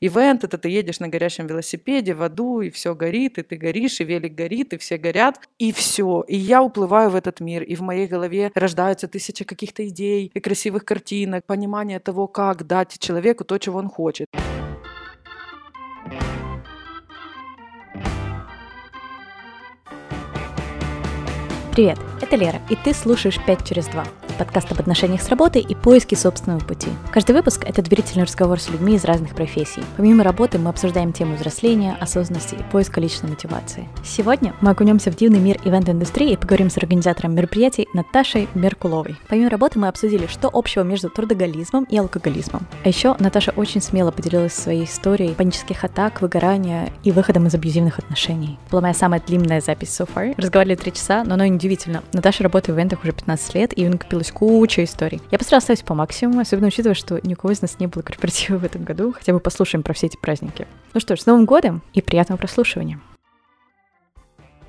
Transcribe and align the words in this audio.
ивент, 0.00 0.44
это 0.44 0.58
ты 0.58 0.68
едешь 0.68 1.00
на 1.00 1.08
горящем 1.08 1.46
велосипеде 1.46 2.14
в 2.14 2.22
аду, 2.22 2.60
и 2.60 2.70
все 2.70 2.94
горит, 2.94 3.38
и 3.38 3.42
ты 3.42 3.56
горишь, 3.56 4.00
и 4.00 4.04
велик 4.04 4.34
горит, 4.34 4.72
и 4.72 4.78
все 4.78 4.98
горят, 4.98 5.40
и 5.58 5.72
все. 5.72 6.24
И 6.28 6.36
я 6.36 6.62
уплываю 6.62 7.10
в 7.10 7.16
этот 7.16 7.40
мир, 7.40 7.62
и 7.62 7.74
в 7.74 7.80
моей 7.80 8.06
голове 8.06 8.50
рождаются 8.54 9.08
тысячи 9.08 9.44
каких-то 9.44 9.86
идей 9.86 10.30
и 10.32 10.40
красивых 10.40 10.84
картинок, 10.84 11.44
понимание 11.46 12.00
того, 12.00 12.26
как 12.26 12.66
дать 12.66 12.98
человеку 12.98 13.44
то, 13.44 13.58
чего 13.58 13.78
он 13.78 13.88
хочет. 13.88 14.26
Привет, 21.72 21.98
это 22.20 22.34
Лера, 22.34 22.60
и 22.70 22.76
ты 22.76 22.92
слушаешь 22.92 23.38
«5 23.46 23.64
через 23.64 23.86
2» 23.86 24.27
подкаст 24.38 24.70
об 24.70 24.78
отношениях 24.78 25.20
с 25.20 25.28
работой 25.28 25.60
и 25.60 25.74
поиске 25.74 26.16
собственного 26.16 26.60
пути. 26.60 26.88
Каждый 27.12 27.32
выпуск— 27.32 27.64
это 27.66 27.82
доверительный 27.82 28.24
разговор 28.24 28.60
с 28.60 28.70
людьми 28.70 28.94
из 28.94 29.04
разных 29.04 29.34
профессий. 29.34 29.82
Помимо 29.96 30.22
работы 30.22 30.58
мы 30.58 30.70
обсуждаем 30.70 31.12
тему 31.12 31.34
взросления, 31.34 31.96
осознанности 32.00 32.54
и 32.54 32.62
поиска 32.70 33.00
личной 33.00 33.30
мотивации. 33.30 33.88
Сегодня 34.04 34.54
мы 34.60 34.70
окунемся 34.70 35.10
в 35.10 35.16
дивный 35.16 35.40
мир 35.40 35.58
ивент-индустрии 35.64 36.32
и 36.32 36.36
поговорим 36.36 36.70
с 36.70 36.76
организатором 36.76 37.34
мероприятий 37.34 37.88
Наташей 37.92 38.48
Меркуловой. 38.54 39.16
Помимо 39.28 39.50
работы 39.50 39.78
мы 39.78 39.88
обсудили, 39.88 40.26
что 40.26 40.48
общего 40.52 40.84
между 40.84 41.10
трудоголизмом 41.10 41.84
и 41.84 41.98
алкоголизмом. 41.98 42.66
А 42.84 42.88
еще 42.88 43.16
Наташа 43.18 43.52
очень 43.56 43.82
смело 43.82 44.12
поделилась 44.12 44.54
своей 44.54 44.84
историей 44.84 45.34
панических 45.34 45.82
атак, 45.82 46.22
выгорания 46.22 46.92
и 47.02 47.10
выходом 47.10 47.48
из 47.48 47.54
абьюзивных 47.54 47.98
отношений. 47.98 48.56
Была 48.70 48.82
моя 48.82 48.94
самая 48.94 49.20
длинная 49.20 49.60
запись 49.60 49.88
so 49.88 50.08
far. 50.08 50.34
Разговаривали 50.36 50.76
три 50.76 50.92
часа, 50.92 51.24
но 51.24 51.34
оно 51.34 51.44
удивительно. 51.46 52.04
Наташа 52.12 52.44
работает 52.44 52.76
в 52.76 52.78
ивентах 52.78 53.02
уже 53.02 53.12
15 53.12 53.54
лет, 53.54 53.76
и 53.76 53.88
накопилось 53.88 54.27
есть 54.28 54.32
куча 54.32 54.84
историй. 54.84 55.20
Я 55.30 55.38
постаралась 55.38 55.64
оставить 55.64 55.84
по 55.84 55.94
максимуму, 55.94 56.40
особенно 56.40 56.68
учитывая, 56.68 56.94
что 56.94 57.20
ни 57.22 57.34
у 57.34 57.36
кого 57.36 57.52
из 57.52 57.62
нас 57.62 57.78
не 57.78 57.86
было 57.86 58.02
корпоратива 58.02 58.58
в 58.58 58.64
этом 58.64 58.84
году. 58.84 59.12
Хотя 59.12 59.32
бы 59.32 59.40
послушаем 59.40 59.82
про 59.82 59.94
все 59.94 60.06
эти 60.06 60.16
праздники. 60.16 60.66
Ну 60.94 61.00
что 61.00 61.16
ж, 61.16 61.20
с 61.20 61.26
Новым 61.26 61.44
годом 61.44 61.82
и 61.94 62.02
приятного 62.02 62.38
прослушивания. 62.38 63.00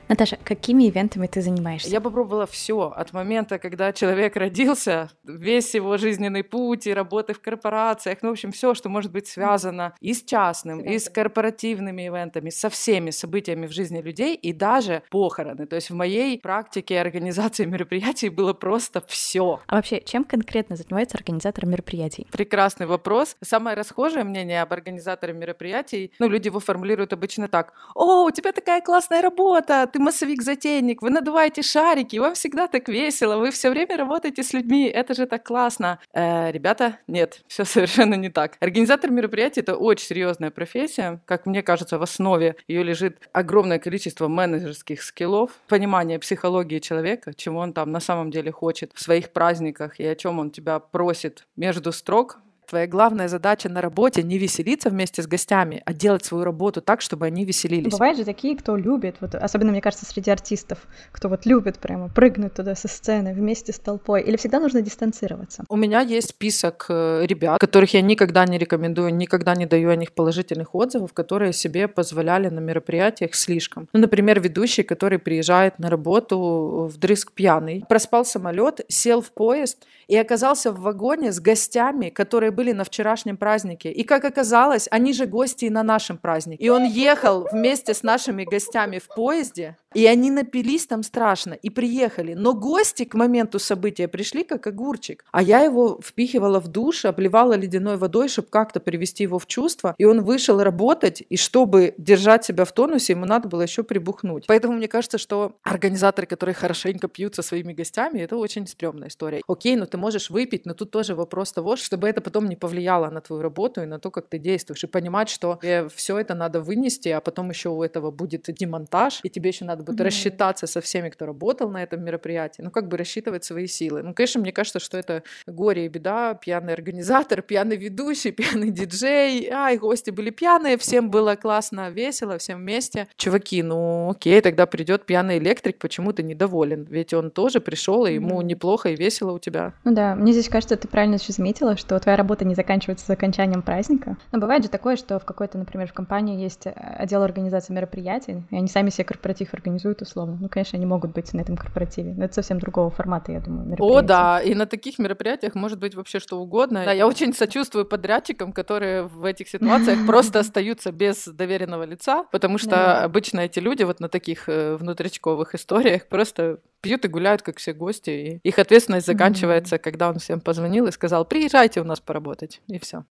Наташа, 0.09 0.39
какими 0.43 0.89
ивентами 0.89 1.27
ты 1.27 1.39
занимаешься? 1.43 1.87
Я 1.87 2.01
попробовала 2.01 2.47
все 2.47 2.91
от 2.95 3.13
момента, 3.13 3.59
когда 3.59 3.93
человек 3.93 4.35
родился, 4.35 5.11
весь 5.23 5.75
его 5.75 5.97
жизненный 5.97 6.43
путь 6.43 6.87
и 6.87 6.93
работы 6.95 7.33
в 7.33 7.39
корпорациях, 7.39 8.17
ну, 8.23 8.29
в 8.29 8.31
общем, 8.31 8.51
все, 8.51 8.73
что 8.73 8.89
может 8.89 9.11
быть 9.11 9.27
связано 9.27 9.93
и 10.01 10.15
с 10.15 10.23
частным, 10.23 10.79
и 10.79 10.97
с 10.97 11.09
корпоративными 11.09 12.07
ивентами, 12.07 12.49
со 12.49 12.71
всеми 12.71 13.11
событиями 13.11 13.67
в 13.67 13.71
жизни 13.71 14.01
людей, 14.01 14.33
и 14.33 14.51
даже 14.51 15.03
похороны. 15.11 15.67
То 15.67 15.75
есть 15.75 15.91
в 15.91 15.93
моей 15.93 16.39
практике 16.39 16.99
организации 16.99 17.65
мероприятий 17.65 18.29
было 18.29 18.53
просто 18.53 19.03
все. 19.05 19.59
А 19.67 19.75
вообще, 19.75 20.01
чем 20.01 20.23
конкретно 20.23 20.75
занимается 20.75 21.17
организатор 21.17 21.67
мероприятий? 21.67 22.25
Прекрасный 22.31 22.87
вопрос. 22.87 23.37
Самое 23.43 23.75
расхожее 23.77 24.23
мнение 24.23 24.63
об 24.63 24.73
организаторе 24.73 25.33
мероприятий, 25.33 26.13
ну, 26.17 26.27
люди 26.27 26.47
его 26.47 26.59
формулируют 26.59 27.13
обычно 27.13 27.47
так. 27.47 27.73
«О, 27.93 28.25
у 28.25 28.31
тебя 28.31 28.53
такая 28.53 28.81
классная 28.81 29.21
работа, 29.21 29.87
ты 29.93 29.98
массовик-затейник, 29.99 31.01
вы 31.01 31.09
надуваете 31.09 31.61
шарики, 31.61 32.17
вам 32.17 32.33
всегда 32.33 32.67
так 32.67 32.87
весело, 32.87 33.37
вы 33.37 33.51
все 33.51 33.69
время 33.69 33.97
работаете 33.97 34.43
с 34.43 34.53
людьми, 34.53 34.85
это 34.87 35.13
же 35.13 35.25
так 35.25 35.43
классно. 35.43 35.99
Э, 36.13 36.51
ребята, 36.51 36.99
нет, 37.07 37.41
все 37.47 37.65
совершенно 37.65 38.15
не 38.15 38.29
так. 38.29 38.57
Организатор 38.59 39.11
мероприятий— 39.11 39.59
это 39.61 39.75
очень 39.75 40.07
серьезная 40.07 40.51
профессия. 40.51 41.21
Как 41.25 41.45
мне 41.45 41.61
кажется, 41.61 41.99
в 41.99 42.03
основе 42.03 42.55
ее 42.67 42.83
лежит 42.83 43.17
огромное 43.33 43.79
количество 43.79 44.27
менеджерских 44.27 45.03
скиллов, 45.03 45.51
понимание 45.67 46.19
психологии 46.19 46.79
человека, 46.79 47.33
чего 47.33 47.59
он 47.59 47.73
там 47.73 47.91
на 47.91 47.99
самом 47.99 48.31
деле 48.31 48.51
хочет 48.51 48.91
в 48.93 49.01
своих 49.01 49.31
праздниках 49.31 49.99
и 49.99 50.05
о 50.05 50.15
чем 50.15 50.39
он 50.39 50.51
тебя 50.51 50.79
просит 50.79 51.45
между 51.55 51.91
строк, 51.91 52.39
Твоя 52.69 52.85
главная 52.85 53.27
задача 53.27 53.67
на 53.67 53.81
работе 53.81 54.21
не 54.21 54.37
веселиться 54.37 54.91
вместе 54.91 55.23
с 55.23 55.27
гостями, 55.27 55.81
а 55.85 55.93
делать 55.93 56.23
свою 56.23 56.43
работу 56.43 56.81
так, 56.81 57.01
чтобы 57.01 57.25
они 57.25 57.43
веселились. 57.43 57.91
Бывают 57.91 58.19
же 58.19 58.25
такие, 58.25 58.55
кто 58.55 58.75
любит, 58.75 59.15
вот, 59.21 59.33
особенно, 59.33 59.71
мне 59.71 59.81
кажется, 59.81 60.05
среди 60.05 60.29
артистов, 60.29 60.77
кто 61.11 61.29
вот 61.29 61.47
любит 61.47 61.79
прямо 61.79 62.09
прыгнуть 62.09 62.53
туда 62.53 62.75
со 62.75 62.87
сцены 62.87 63.33
вместе 63.33 63.73
с 63.73 63.79
толпой. 63.79 64.21
Или 64.21 64.37
всегда 64.37 64.59
нужно 64.59 64.83
дистанцироваться? 64.83 65.63
У 65.67 65.75
меня 65.75 66.01
есть 66.01 66.29
список 66.29 66.85
э, 66.89 67.25
ребят, 67.25 67.59
которых 67.59 67.95
я 67.95 68.01
никогда 68.01 68.45
не 68.45 68.59
рекомендую, 68.59 69.15
никогда 69.15 69.55
не 69.55 69.65
даю 69.65 69.89
о 69.89 69.95
них 69.95 70.11
положительных 70.11 70.75
отзывов, 70.75 71.11
которые 71.13 71.53
себе 71.53 71.87
позволяли 71.87 72.49
на 72.49 72.59
мероприятиях 72.59 73.33
слишком. 73.33 73.89
Ну, 73.93 73.99
например, 73.99 74.39
ведущий, 74.41 74.83
который 74.83 75.17
приезжает 75.17 75.79
на 75.79 75.89
работу 75.89 76.87
вдрызг 76.93 77.31
пьяный, 77.31 77.83
проспал 77.89 78.25
самолет, 78.25 78.81
сел 78.89 79.21
в 79.21 79.31
поезд 79.31 79.87
и 80.07 80.15
оказался 80.15 80.71
в 80.71 80.81
вагоне 80.81 81.31
с 81.31 81.39
гостями, 81.39 82.09
которые 82.09 82.51
были 82.59 82.73
на 82.73 82.83
вчерашнем 82.83 83.37
празднике. 83.37 83.89
И 83.89 84.03
как 84.03 84.25
оказалось, 84.25 84.89
они 84.91 85.13
же 85.13 85.27
гости 85.27 85.63
и 85.63 85.69
на 85.69 85.81
нашем 85.81 86.17
празднике. 86.17 86.61
И 86.61 86.67
он 86.67 86.83
ехал 86.83 87.47
вместе 87.49 87.93
с 87.93 88.03
нашими 88.03 88.43
гостями 88.43 88.99
в 88.99 89.07
поезде, 89.15 89.77
и 89.93 90.05
они 90.05 90.31
напились 90.31 90.87
там 90.87 91.03
страшно 91.03 91.53
и 91.53 91.69
приехали. 91.69 92.33
Но 92.33 92.53
гости 92.53 93.05
к 93.05 93.15
моменту 93.15 93.59
события 93.59 94.07
пришли 94.07 94.43
как 94.43 94.67
огурчик. 94.67 95.25
А 95.31 95.41
я 95.41 95.59
его 95.59 95.99
впихивала 96.03 96.59
в 96.59 96.67
душ, 96.67 97.05
обливала 97.05 97.53
ледяной 97.53 97.97
водой, 97.97 98.29
чтобы 98.29 98.49
как-то 98.49 98.79
привести 98.79 99.23
его 99.23 99.39
в 99.39 99.47
чувство. 99.47 99.95
И 99.97 100.05
он 100.05 100.21
вышел 100.21 100.61
работать, 100.61 101.23
и 101.27 101.37
чтобы 101.37 101.93
держать 101.97 102.45
себя 102.45 102.65
в 102.65 102.71
тонусе, 102.71 103.13
ему 103.13 103.25
надо 103.25 103.47
было 103.47 103.61
еще 103.61 103.83
прибухнуть. 103.83 104.45
Поэтому 104.47 104.73
мне 104.73 104.87
кажется, 104.87 105.17
что 105.17 105.57
организаторы, 105.63 106.27
которые 106.27 106.55
хорошенько 106.55 107.07
пьют 107.07 107.35
со 107.35 107.41
своими 107.41 107.73
гостями, 107.73 108.19
это 108.19 108.37
очень 108.37 108.67
стрёмная 108.67 109.07
история. 109.07 109.41
Окей, 109.47 109.75
ну 109.75 109.85
ты 109.85 109.97
можешь 109.97 110.29
выпить, 110.29 110.65
но 110.65 110.73
тут 110.73 110.91
тоже 110.91 111.15
вопрос 111.15 111.51
того, 111.53 111.75
чтобы 111.75 112.07
это 112.07 112.21
потом 112.21 112.47
не 112.47 112.55
повлияло 112.55 113.09
на 113.09 113.21
твою 113.21 113.41
работу 113.41 113.81
и 113.81 113.85
на 113.85 113.99
то, 113.99 114.11
как 114.11 114.27
ты 114.27 114.37
действуешь. 114.37 114.83
И 114.83 114.87
понимать, 114.87 115.29
что 115.29 115.59
все 115.95 116.17
это 116.17 116.35
надо 116.35 116.61
вынести, 116.61 117.09
а 117.09 117.21
потом 117.21 117.49
еще 117.49 117.69
у 117.69 117.83
этого 117.83 118.11
будет 118.11 118.45
демонтаж, 118.53 119.19
и 119.23 119.29
тебе 119.29 119.49
еще 119.49 119.65
надо 119.65 119.78
будет 119.83 119.99
mm-hmm. 119.99 120.03
рассчитаться 120.03 120.67
со 120.67 120.81
всеми, 120.81 121.09
кто 121.09 121.25
работал 121.25 121.69
на 121.69 121.83
этом 121.83 122.03
мероприятии. 122.03 122.61
Ну, 122.61 122.71
как 122.71 122.87
бы 122.87 122.97
рассчитывать 122.97 123.43
свои 123.43 123.67
силы. 123.67 124.03
Ну, 124.03 124.13
конечно, 124.13 124.41
мне 124.41 124.51
кажется, 124.51 124.79
что 124.79 124.97
это 124.97 125.23
горе 125.47 125.85
и 125.85 125.87
беда. 125.89 126.33
Пьяный 126.33 126.73
организатор, 126.73 127.41
пьяный 127.49 127.77
ведущий, 127.77 128.31
пьяный 128.31 128.71
диджей. 128.71 129.49
Ай, 129.49 129.77
гости 129.77 130.11
были 130.11 130.29
пьяные, 130.29 130.77
всем 130.77 131.09
было 131.09 131.35
классно, 131.35 131.89
весело, 131.89 132.37
всем 132.37 132.59
вместе. 132.59 133.07
Чуваки, 133.15 133.63
ну 133.63 134.11
окей, 134.11 134.41
тогда 134.41 134.65
придет 134.65 135.05
пьяный 135.05 135.37
электрик, 135.37 135.77
почему 135.79 136.13
ты 136.13 136.23
недоволен? 136.23 136.85
Ведь 136.89 137.13
он 137.13 137.31
тоже 137.31 137.59
пришел, 137.59 138.05
и 138.05 138.13
ему 138.13 138.41
mm-hmm. 138.41 138.45
неплохо 138.45 138.89
и 138.89 138.95
весело 138.95 139.31
у 139.31 139.39
тебя. 139.39 139.73
Ну 139.83 139.93
да, 139.93 140.15
мне 140.15 140.33
здесь 140.33 140.49
кажется, 140.49 140.75
ты 140.75 140.87
правильно 140.87 141.15
еще 141.15 141.33
заметила, 141.33 141.77
что 141.77 141.99
твоя 141.99 142.17
работа 142.17 142.45
не 142.45 142.55
заканчивается 142.55 143.05
с 143.05 143.09
окончанием 143.09 143.61
праздника. 143.61 144.17
Но 144.31 144.39
бывает 144.39 144.63
же 144.63 144.69
такое, 144.69 144.95
что 144.95 145.19
в 145.19 145.25
какой-то, 145.25 145.57
например, 145.57 145.87
в 145.87 145.93
компании 145.93 146.41
есть 146.41 146.67
э, 146.67 146.71
отдел 146.71 147.23
организации 147.23 147.73
мероприятий, 147.73 148.43
и 148.49 148.55
они 148.55 148.67
сами 148.67 148.89
себе 148.89 149.05
корпоратив 149.05 149.53
организуют 149.53 149.68
условно. 150.01 150.37
Ну, 150.39 150.49
конечно, 150.49 150.77
они 150.77 150.85
могут 150.85 151.11
быть 151.13 151.33
на 151.33 151.41
этом 151.41 151.57
корпоративе, 151.57 152.13
но 152.15 152.25
это 152.25 152.33
совсем 152.33 152.59
другого 152.59 152.89
формата, 152.89 153.31
я 153.31 153.39
думаю, 153.39 153.75
О, 153.79 154.01
да, 154.01 154.39
и 154.41 154.53
на 154.55 154.65
таких 154.65 154.99
мероприятиях 154.99 155.55
может 155.55 155.79
быть 155.79 155.95
вообще 155.95 156.19
что 156.19 156.39
угодно. 156.39 156.83
Да, 156.85 156.91
я 156.91 157.07
очень 157.07 157.33
сочувствую 157.33 157.85
подрядчикам, 157.85 158.51
которые 158.53 159.03
в 159.03 159.25
этих 159.25 159.49
ситуациях 159.49 159.99
просто 160.07 160.39
остаются 160.39 160.91
без 160.91 161.25
доверенного 161.27 161.83
лица, 161.83 162.23
потому 162.31 162.57
что 162.57 163.03
обычно 163.03 163.41
эти 163.41 163.59
люди 163.59 163.83
вот 163.83 163.99
на 163.99 164.09
таких 164.09 164.47
э, 164.47 164.75
внутричковых 164.75 165.55
историях 165.55 166.07
просто 166.07 166.59
пьют 166.81 167.05
и 167.05 167.07
гуляют, 167.07 167.41
как 167.41 167.57
все 167.57 167.73
гости. 167.73 168.09
И 168.09 168.47
их 168.47 168.59
ответственность 168.59 169.07
заканчивается, 169.07 169.77
когда 169.77 170.09
он 170.09 170.19
всем 170.19 170.39
позвонил 170.39 170.87
и 170.87 170.91
сказал, 170.91 171.25
приезжайте 171.25 171.81
у 171.81 171.83
нас 171.83 171.99
поработать. 171.99 172.61
И 172.67 172.79
все. 172.79 173.05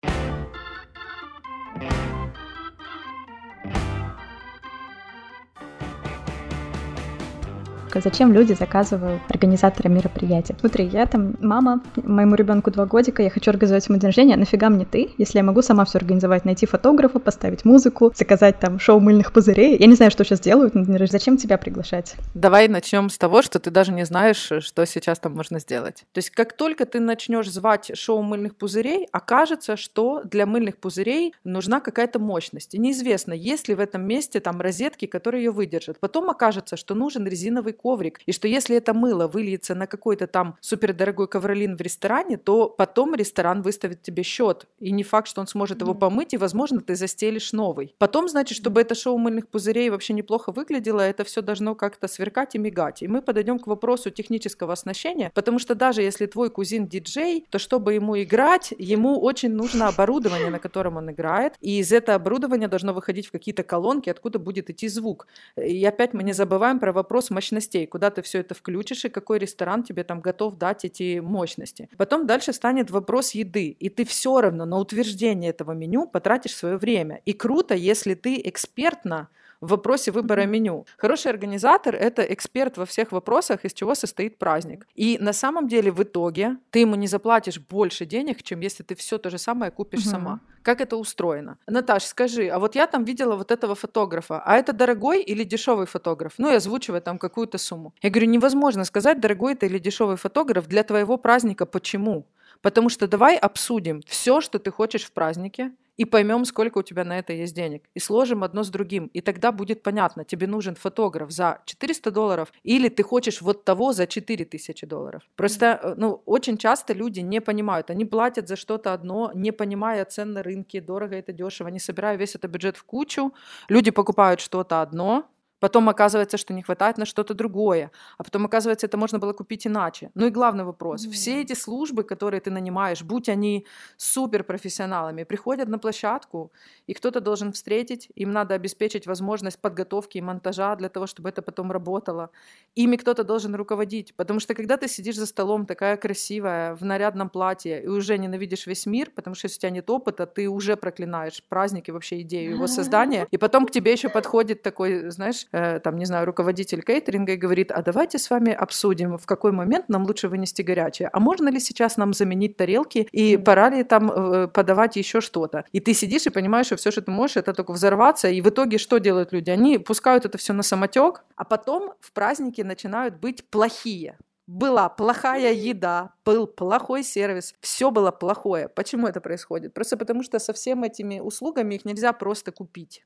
Девушка, 7.96 8.08
зачем 8.08 8.32
люди 8.32 8.52
заказывают 8.52 9.22
организатора 9.28 9.88
мероприятия. 9.88 10.56
Смотри, 10.60 10.86
я 10.86 11.06
там 11.06 11.36
мама, 11.40 11.82
моему 11.96 12.34
ребенку 12.34 12.70
два 12.70 12.86
годика, 12.86 13.22
я 13.22 13.30
хочу 13.30 13.50
организовать 13.50 13.88
ему 13.88 13.98
день 13.98 14.08
рождения, 14.08 14.36
нафига 14.36 14.68
мне 14.68 14.84
ты, 14.84 15.10
если 15.18 15.38
я 15.38 15.44
могу 15.44 15.62
сама 15.62 15.84
все 15.84 15.98
организовать, 15.98 16.44
найти 16.44 16.66
фотографа, 16.66 17.18
поставить 17.18 17.64
музыку, 17.64 18.12
заказать 18.14 18.58
там 18.58 18.78
шоу 18.78 19.00
мыльных 19.00 19.32
пузырей. 19.32 19.76
Я 19.78 19.86
не 19.86 19.94
знаю, 19.94 20.10
что 20.10 20.24
сейчас 20.24 20.40
делают 20.40 20.74
на 20.74 20.84
день 20.84 20.96
рождения. 20.96 21.06
Зачем 21.16 21.36
тебя 21.36 21.56
приглашать? 21.56 22.16
Давай 22.34 22.68
начнем 22.68 23.08
с 23.08 23.16
того, 23.16 23.40
что 23.42 23.58
ты 23.58 23.70
даже 23.70 23.92
не 23.92 24.04
знаешь, 24.04 24.50
что 24.60 24.84
сейчас 24.84 25.18
там 25.18 25.34
можно 25.34 25.60
сделать. 25.60 26.04
То 26.12 26.18
есть 26.18 26.30
как 26.30 26.52
только 26.52 26.84
ты 26.84 27.00
начнешь 27.00 27.50
звать 27.50 27.92
шоу 27.94 28.22
мыльных 28.22 28.56
пузырей, 28.56 29.06
окажется, 29.12 29.76
что 29.76 30.22
для 30.24 30.46
мыльных 30.46 30.78
пузырей 30.78 31.32
нужна 31.44 31.80
какая-то 31.80 32.18
мощность. 32.18 32.74
И 32.74 32.78
неизвестно, 32.78 33.32
есть 33.32 33.68
ли 33.68 33.74
в 33.74 33.80
этом 33.80 34.06
месте 34.06 34.40
там 34.40 34.60
розетки, 34.60 35.06
которые 35.06 35.44
ее 35.44 35.50
выдержат. 35.52 35.98
Потом 36.00 36.28
окажется, 36.28 36.76
что 36.76 36.94
нужен 36.94 37.26
резиновый 37.26 37.72
коврик, 37.86 38.18
и 38.26 38.32
что 38.32 38.48
если 38.48 38.76
это 38.76 38.94
мыло 38.94 39.28
выльется 39.28 39.76
на 39.76 39.86
какой-то 39.86 40.26
там 40.26 40.56
супердорогой 40.60 41.28
ковролин 41.28 41.76
в 41.76 41.80
ресторане, 41.80 42.36
то 42.36 42.68
потом 42.68 43.14
ресторан 43.14 43.62
выставит 43.62 44.02
тебе 44.02 44.24
счет, 44.24 44.66
и 44.80 44.90
не 44.90 45.04
факт, 45.04 45.28
что 45.28 45.40
он 45.40 45.46
сможет 45.46 45.82
его 45.82 45.94
помыть, 45.94 46.34
и, 46.34 46.36
возможно, 46.36 46.80
ты 46.80 46.96
застелишь 46.96 47.52
новый. 47.52 47.94
Потом, 47.98 48.28
значит, 48.28 48.58
чтобы 48.58 48.80
это 48.80 48.96
шоу 48.96 49.18
мыльных 49.18 49.46
пузырей 49.46 49.88
вообще 49.90 50.14
неплохо 50.14 50.50
выглядело, 50.50 51.00
это 51.00 51.22
все 51.22 51.42
должно 51.42 51.76
как-то 51.76 52.08
сверкать 52.08 52.56
и 52.56 52.58
мигать. 52.58 53.02
И 53.02 53.08
мы 53.08 53.22
подойдем 53.22 53.60
к 53.60 53.68
вопросу 53.68 54.10
технического 54.10 54.72
оснащения, 54.72 55.30
потому 55.32 55.60
что 55.60 55.76
даже 55.76 56.02
если 56.02 56.26
твой 56.26 56.50
кузин 56.50 56.88
диджей, 56.88 57.46
то 57.50 57.60
чтобы 57.60 57.94
ему 57.94 58.20
играть, 58.20 58.74
ему 58.78 59.20
очень 59.20 59.52
нужно 59.52 59.86
оборудование, 59.86 60.50
на 60.50 60.58
котором 60.58 60.96
он 60.96 61.12
играет, 61.12 61.52
и 61.60 61.78
из 61.78 61.92
этого 61.92 62.16
оборудования 62.16 62.66
должно 62.66 62.92
выходить 62.92 63.28
в 63.28 63.30
какие-то 63.30 63.62
колонки, 63.62 64.10
откуда 64.10 64.40
будет 64.40 64.70
идти 64.70 64.88
звук. 64.88 65.28
И 65.56 65.84
опять 65.84 66.14
мы 66.14 66.24
не 66.24 66.32
забываем 66.32 66.80
про 66.80 66.92
вопрос 66.92 67.30
мощностей, 67.76 67.86
куда 67.86 68.10
ты 68.10 68.22
все 68.22 68.40
это 68.40 68.54
включишь 68.54 69.04
и 69.04 69.08
какой 69.08 69.38
ресторан 69.38 69.82
тебе 69.82 70.04
там 70.04 70.20
готов 70.20 70.56
дать 70.58 70.84
эти 70.84 71.20
мощности. 71.20 71.88
Потом 71.96 72.26
дальше 72.26 72.52
станет 72.52 72.90
вопрос 72.90 73.34
еды, 73.34 73.68
и 73.68 73.88
ты 73.88 74.04
все 74.04 74.40
равно 74.40 74.66
на 74.66 74.78
утверждение 74.78 75.50
этого 75.50 75.72
меню 75.72 76.06
потратишь 76.06 76.54
свое 76.56 76.76
время. 76.76 77.20
И 77.26 77.32
круто, 77.32 77.74
если 77.74 78.14
ты 78.14 78.40
экспертно 78.44 79.28
в 79.60 79.68
вопросе 79.68 80.10
выбора 80.10 80.46
меню. 80.46 80.86
Хороший 80.96 81.30
организатор— 81.30 81.94
это 81.96 82.22
эксперт 82.22 82.76
во 82.76 82.84
всех 82.84 83.12
вопросах, 83.12 83.64
из 83.64 83.72
чего 83.72 83.94
состоит 83.94 84.38
праздник. 84.38 84.86
И 84.94 85.18
на 85.20 85.32
самом 85.32 85.68
деле 85.68 85.90
в 85.90 86.02
итоге 86.02 86.56
ты 86.70 86.80
ему 86.80 86.94
не 86.94 87.06
заплатишь 87.06 87.58
больше 87.58 88.06
денег, 88.06 88.42
чем 88.42 88.60
если 88.60 88.82
ты 88.82 88.94
все 88.94 89.18
то 89.18 89.30
же 89.30 89.38
самое 89.38 89.70
купишь 89.70 90.00
угу. 90.00 90.10
сама. 90.10 90.40
Как 90.62 90.80
это 90.80 90.96
устроено? 90.96 91.58
Наташ, 91.68 92.04
скажи, 92.04 92.48
а 92.48 92.58
вот 92.58 92.74
я 92.74 92.86
там 92.86 93.04
видела 93.04 93.36
вот 93.36 93.52
этого 93.52 93.74
фотографа, 93.74 94.42
а 94.44 94.56
это 94.56 94.72
дорогой 94.72 95.22
или 95.22 95.44
дешевый 95.44 95.86
фотограф? 95.86 96.34
Ну, 96.38 96.50
и 96.50 96.56
озвучивая 96.56 97.00
там 97.00 97.18
какую-то 97.18 97.58
сумму. 97.58 97.94
Я 98.02 98.10
говорю, 98.10 98.28
невозможно 98.28 98.84
сказать, 98.84 99.20
дорогой 99.20 99.52
это 99.52 99.66
или 99.66 99.78
дешевый 99.78 100.16
фотограф 100.16 100.66
для 100.66 100.82
твоего 100.82 101.18
праздника. 101.18 101.66
Почему? 101.66 102.26
Потому 102.62 102.88
что 102.88 103.06
давай 103.06 103.36
обсудим 103.36 104.02
все, 104.06 104.40
что 104.40 104.58
ты 104.58 104.70
хочешь 104.70 105.04
в 105.04 105.12
празднике, 105.12 105.72
и 105.96 106.04
поймем, 106.04 106.44
сколько 106.44 106.78
у 106.78 106.82
тебя 106.82 107.04
на 107.04 107.18
это 107.18 107.32
есть 107.32 107.54
денег. 107.54 107.82
И 107.94 108.00
сложим 108.00 108.44
одно 108.44 108.62
с 108.62 108.68
другим. 108.68 109.06
И 109.14 109.20
тогда 109.20 109.52
будет 109.52 109.82
понятно, 109.82 110.24
тебе 110.24 110.46
нужен 110.46 110.74
фотограф 110.74 111.30
за 111.30 111.60
400 111.64 112.10
долларов 112.10 112.52
или 112.62 112.88
ты 112.88 113.02
хочешь 113.02 113.42
вот 113.42 113.64
того 113.64 113.92
за 113.92 114.06
4000 114.06 114.86
долларов. 114.86 115.22
Просто, 115.36 115.80
э, 115.82 115.94
ну, 115.96 116.22
очень 116.26 116.58
часто 116.58 116.92
люди 116.92 117.20
не 117.20 117.40
понимают. 117.40 117.90
Они 117.90 118.04
платят 118.04 118.48
за 118.48 118.56
что-то 118.56 118.92
одно, 118.92 119.30
не 119.34 119.52
понимая 119.52 120.04
цен 120.04 120.32
на 120.32 120.42
рынке, 120.42 120.80
дорого 120.80 121.16
это 121.16 121.32
дешево, 121.32 121.68
не 121.68 121.78
собирая 121.78 122.16
весь 122.16 122.34
этот 122.34 122.50
бюджет 122.50 122.76
в 122.76 122.84
кучу. 122.84 123.32
Люди 123.68 123.90
покупают 123.90 124.40
что-то 124.40 124.82
одно, 124.82 125.24
Потом 125.66 125.88
оказывается, 125.88 126.36
что 126.36 126.54
не 126.54 126.62
хватает 126.62 126.96
на 126.96 127.04
что-то 127.04 127.34
другое. 127.34 127.90
А 128.18 128.22
потом 128.22 128.46
оказывается, 128.46 128.86
это 128.86 128.96
можно 128.96 129.18
было 129.18 129.32
купить 129.32 129.66
иначе. 129.66 130.12
Ну 130.14 130.26
и 130.26 130.30
главный 130.30 130.62
вопрос. 130.62 131.04
Mm-hmm. 131.04 131.10
Все 131.10 131.40
эти 131.42 131.54
службы, 131.54 132.04
которые 132.04 132.40
ты 132.40 132.52
нанимаешь, 132.52 133.02
будь 133.02 133.28
они 133.28 133.66
суперпрофессионалами, 133.96 135.24
приходят 135.24 135.68
на 135.68 135.80
площадку, 135.80 136.52
и 136.86 136.94
кто-то 136.94 137.20
должен 137.20 137.50
встретить, 137.50 138.08
им 138.14 138.30
надо 138.30 138.54
обеспечить 138.54 139.08
возможность 139.08 139.58
подготовки 139.58 140.18
и 140.18 140.22
монтажа 140.22 140.76
для 140.76 140.88
того, 140.88 141.08
чтобы 141.08 141.30
это 141.30 141.42
потом 141.42 141.72
работало. 141.72 142.30
Ими 142.76 142.96
кто-то 142.96 143.24
должен 143.24 143.56
руководить. 143.56 144.14
Потому 144.14 144.38
что 144.38 144.54
когда 144.54 144.76
ты 144.76 144.86
сидишь 144.86 145.16
за 145.16 145.26
столом, 145.26 145.66
такая 145.66 145.96
красивая, 145.96 146.76
в 146.76 146.84
нарядном 146.84 147.28
платье, 147.28 147.82
и 147.82 147.88
уже 147.88 148.18
ненавидишь 148.18 148.68
весь 148.68 148.86
мир, 148.86 149.10
потому 149.16 149.34
что 149.34 149.46
если 149.46 149.58
у 149.58 149.60
тебя 149.62 149.70
нет 149.70 149.90
опыта, 149.90 150.26
ты 150.26 150.48
уже 150.48 150.76
проклинаешь 150.76 151.42
праздник 151.48 151.88
и 151.88 151.92
вообще 151.92 152.20
идею 152.20 152.52
его 152.52 152.66
создания. 152.78 153.26
И 153.32 153.36
потом 153.36 153.66
к 153.66 153.72
тебе 153.72 153.90
еще 153.90 154.08
подходит 154.08 154.62
такой, 154.62 155.10
знаешь, 155.10 155.46
там, 155.82 155.96
не 155.96 156.04
знаю, 156.04 156.26
руководитель 156.26 156.82
кейтеринга 156.82 157.32
и 157.32 157.36
говорит, 157.36 157.70
а 157.72 157.82
давайте 157.82 158.18
с 158.18 158.30
вами 158.30 158.52
обсудим, 158.52 159.18
в 159.18 159.26
какой 159.26 159.52
момент 159.52 159.88
нам 159.88 160.04
лучше 160.04 160.28
вынести 160.28 160.62
горячее. 160.62 161.08
А 161.12 161.20
можно 161.20 161.48
ли 161.48 161.60
сейчас 161.60 161.96
нам 161.96 162.12
заменить 162.12 162.56
тарелки 162.56 163.08
и 163.12 163.36
пора 163.36 163.70
ли 163.70 163.84
там 163.84 164.10
э, 164.10 164.48
подавать 164.48 164.96
еще 164.96 165.20
что-то? 165.20 165.64
И 165.72 165.80
ты 165.80 165.94
сидишь 165.94 166.26
и 166.26 166.30
понимаешь, 166.30 166.66
что 166.66 166.76
все, 166.76 166.90
что 166.90 167.02
ты 167.02 167.10
можешь, 167.10 167.36
это 167.36 167.52
только 167.52 167.72
взорваться. 167.72 168.28
И 168.28 168.40
в 168.40 168.48
итоге 168.48 168.78
что 168.78 168.98
делают 168.98 169.32
люди? 169.32 169.50
Они 169.50 169.78
пускают 169.78 170.24
это 170.24 170.38
все 170.38 170.52
на 170.52 170.62
самотек, 170.62 171.24
а 171.36 171.44
потом 171.44 171.94
в 172.00 172.12
празднике 172.12 172.64
начинают 172.64 173.16
быть 173.16 173.48
плохие 173.50 174.16
была 174.46 174.88
плохая 174.88 175.52
еда, 175.52 176.12
был 176.24 176.46
плохой 176.46 177.02
сервис, 177.02 177.54
все 177.60 177.90
было 177.90 178.10
плохое. 178.10 178.68
Почему 178.68 179.08
это 179.08 179.20
происходит? 179.20 179.74
Просто 179.74 179.96
потому 179.96 180.22
что 180.22 180.38
со 180.38 180.52
всеми 180.52 180.86
этими 180.86 181.18
услугами 181.18 181.74
их 181.74 181.84
нельзя 181.84 182.12
просто 182.12 182.52
купить 182.52 183.04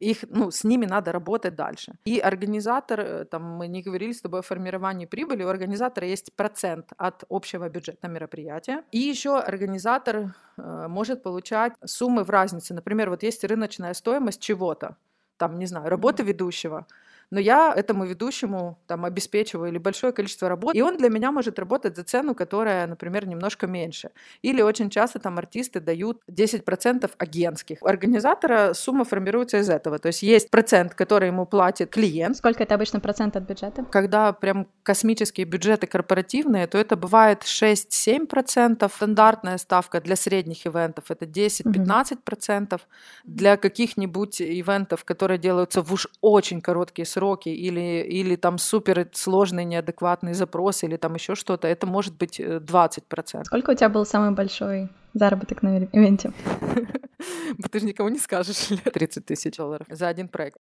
их, 0.00 0.24
ну, 0.30 0.50
с 0.50 0.64
ними 0.64 0.86
надо 0.86 1.12
работать 1.12 1.54
дальше. 1.54 1.92
И 2.04 2.18
организатор, 2.18 3.00
э, 3.00 3.24
там, 3.24 3.42
мы 3.42 3.68
не 3.68 3.82
говорили 3.82 4.12
с 4.12 4.20
тобой 4.20 4.40
о 4.40 4.42
формировании 4.42 5.06
прибыли, 5.06 5.44
у 5.44 5.48
организатора 5.48 6.06
есть 6.06 6.32
процент 6.36 6.92
от 6.96 7.24
общего 7.28 7.68
бюджета 7.68 8.08
мероприятия. 8.08 8.84
И 8.92 8.98
еще 8.98 9.38
организатор 9.38 10.34
э, 10.56 10.86
может 10.88 11.22
получать 11.22 11.72
суммы 11.84 12.24
в 12.24 12.30
разнице. 12.30 12.74
Например, 12.74 13.10
вот 13.10 13.22
есть 13.22 13.44
рыночная 13.44 13.94
стоимость 13.94 14.40
чего-то, 14.40 14.96
там, 15.36 15.58
не 15.58 15.66
знаю, 15.66 15.88
работы 15.88 16.22
ведущего– 16.22 16.86
но 17.30 17.40
я 17.40 17.72
этому 17.74 18.04
ведущему 18.04 18.78
там 18.86 19.04
обеспечиваю 19.04 19.70
или 19.70 19.78
большое 19.78 20.12
количество 20.12 20.48
работ, 20.48 20.74
и 20.74 20.82
он 20.82 20.96
для 20.96 21.08
меня 21.08 21.30
может 21.30 21.58
работать 21.58 21.96
за 21.96 22.04
цену, 22.04 22.34
которая, 22.34 22.86
например, 22.86 23.26
немножко 23.26 23.66
меньше. 23.66 24.10
Или 24.42 24.62
очень 24.62 24.90
часто 24.90 25.18
там 25.18 25.38
артисты 25.38 25.80
дают 25.80 26.22
10% 26.30 27.10
агентских. 27.18 27.78
У 27.82 27.86
организатора 27.86 28.72
сумма 28.74 29.04
формируется 29.04 29.58
из 29.58 29.68
этого. 29.68 29.98
То 29.98 30.08
есть 30.08 30.22
есть 30.22 30.50
процент, 30.50 30.94
который 30.94 31.28
ему 31.28 31.46
платит 31.46 31.90
клиент. 31.90 32.36
Сколько 32.36 32.62
это 32.62 32.74
обычно 32.74 33.00
процент 33.00 33.36
от 33.36 33.42
бюджета? 33.44 33.84
Когда 33.84 34.32
прям 34.32 34.66
космические 34.82 35.46
бюджеты 35.46 35.86
корпоративные, 35.86 36.66
то 36.66 36.78
это 36.78 36.96
бывает 36.96 37.42
6-7%. 37.42 38.90
Стандартная 38.94 39.58
ставка 39.58 40.00
для 40.00 40.16
средних 40.16 40.66
ивентов 40.66 41.10
это 41.10 41.24
10-15%. 41.24 42.74
Угу. 42.74 42.80
Для 43.24 43.56
каких-нибудь 43.56 44.40
ивентов, 44.40 45.04
которые 45.04 45.38
делаются 45.38 45.82
в 45.82 45.92
уж 45.92 46.08
очень 46.20 46.60
короткие 46.60 47.06
сроки, 47.06 47.17
сроки 47.18 47.48
или, 47.48 48.06
или 48.20 48.36
там 48.36 48.58
супер 48.58 49.08
сложный 49.12 49.64
неадекватный 49.64 50.34
запрос 50.34 50.84
или 50.84 50.96
там 50.96 51.14
еще 51.14 51.34
что-то, 51.34 51.66
это 51.66 51.86
может 51.86 52.16
быть 52.16 52.38
20%. 52.38 53.40
Э, 53.40 53.44
Сколько 53.44 53.70
у 53.70 53.74
тебя 53.74 53.88
был 53.88 54.06
самый 54.06 54.30
большой 54.30 54.88
заработок 55.14 55.62
на 55.62 55.78
ивенте? 55.78 56.32
Ты 57.72 57.80
же 57.80 57.86
никому 57.86 58.08
не 58.08 58.18
скажешь. 58.18 58.68
30 58.92 59.26
тысяч 59.26 59.56
долларов 59.56 59.86
за 59.90 60.06
один 60.06 60.28
проект. 60.28 60.58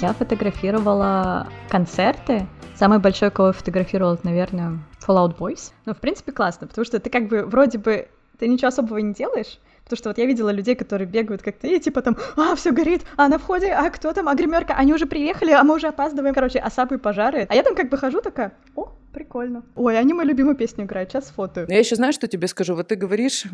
Я 0.00 0.12
фотографировала 0.12 1.46
концерты. 1.68 2.48
Самый 2.74 2.98
большой, 2.98 3.30
кого 3.30 3.48
я 3.48 3.52
фотографировала, 3.52 4.18
наверное, 4.24 4.78
Fallout 5.06 5.36
Boys. 5.36 5.72
Ну, 5.84 5.94
в 5.94 5.98
принципе, 5.98 6.32
классно, 6.32 6.66
потому 6.66 6.84
что 6.84 6.98
ты 6.98 7.10
как 7.10 7.28
бы 7.28 7.44
вроде 7.44 7.78
бы 7.78 8.08
ты 8.40 8.48
ничего 8.48 8.68
особого 8.68 8.98
не 8.98 9.12
делаешь, 9.12 9.60
потому 9.84 9.98
что 9.98 10.08
вот 10.08 10.18
я 10.18 10.24
видела 10.24 10.50
людей, 10.50 10.74
которые 10.74 11.06
бегают 11.06 11.42
как-то, 11.42 11.66
и 11.66 11.78
типа 11.78 12.00
там, 12.00 12.16
а, 12.36 12.56
все 12.56 12.72
горит, 12.72 13.02
а 13.16 13.28
на 13.28 13.38
входе, 13.38 13.70
а 13.72 13.90
кто 13.90 14.12
там, 14.12 14.28
а 14.28 14.34
гримерка, 14.34 14.74
они 14.74 14.94
уже 14.94 15.06
приехали, 15.06 15.52
а 15.52 15.62
мы 15.62 15.76
уже 15.76 15.88
опаздываем, 15.88 16.34
короче, 16.34 16.58
а 16.58 16.70
сапы 16.70 16.98
пожары. 16.98 17.46
А 17.48 17.54
я 17.54 17.62
там 17.62 17.74
как 17.74 17.90
бы 17.90 17.98
хожу 17.98 18.22
такая, 18.22 18.54
о, 18.74 18.92
прикольно. 19.12 19.62
Ой, 19.76 19.98
они 19.98 20.14
мою 20.14 20.28
любимую 20.28 20.56
песню 20.56 20.84
играют, 20.84 21.10
сейчас 21.10 21.30
фото. 21.30 21.66
Я 21.68 21.78
еще 21.78 21.96
знаю, 21.96 22.14
что 22.14 22.26
тебе 22.26 22.48
скажу. 22.48 22.74
Вот 22.74 22.88
ты 22.88 22.96
говоришь, 22.96 23.44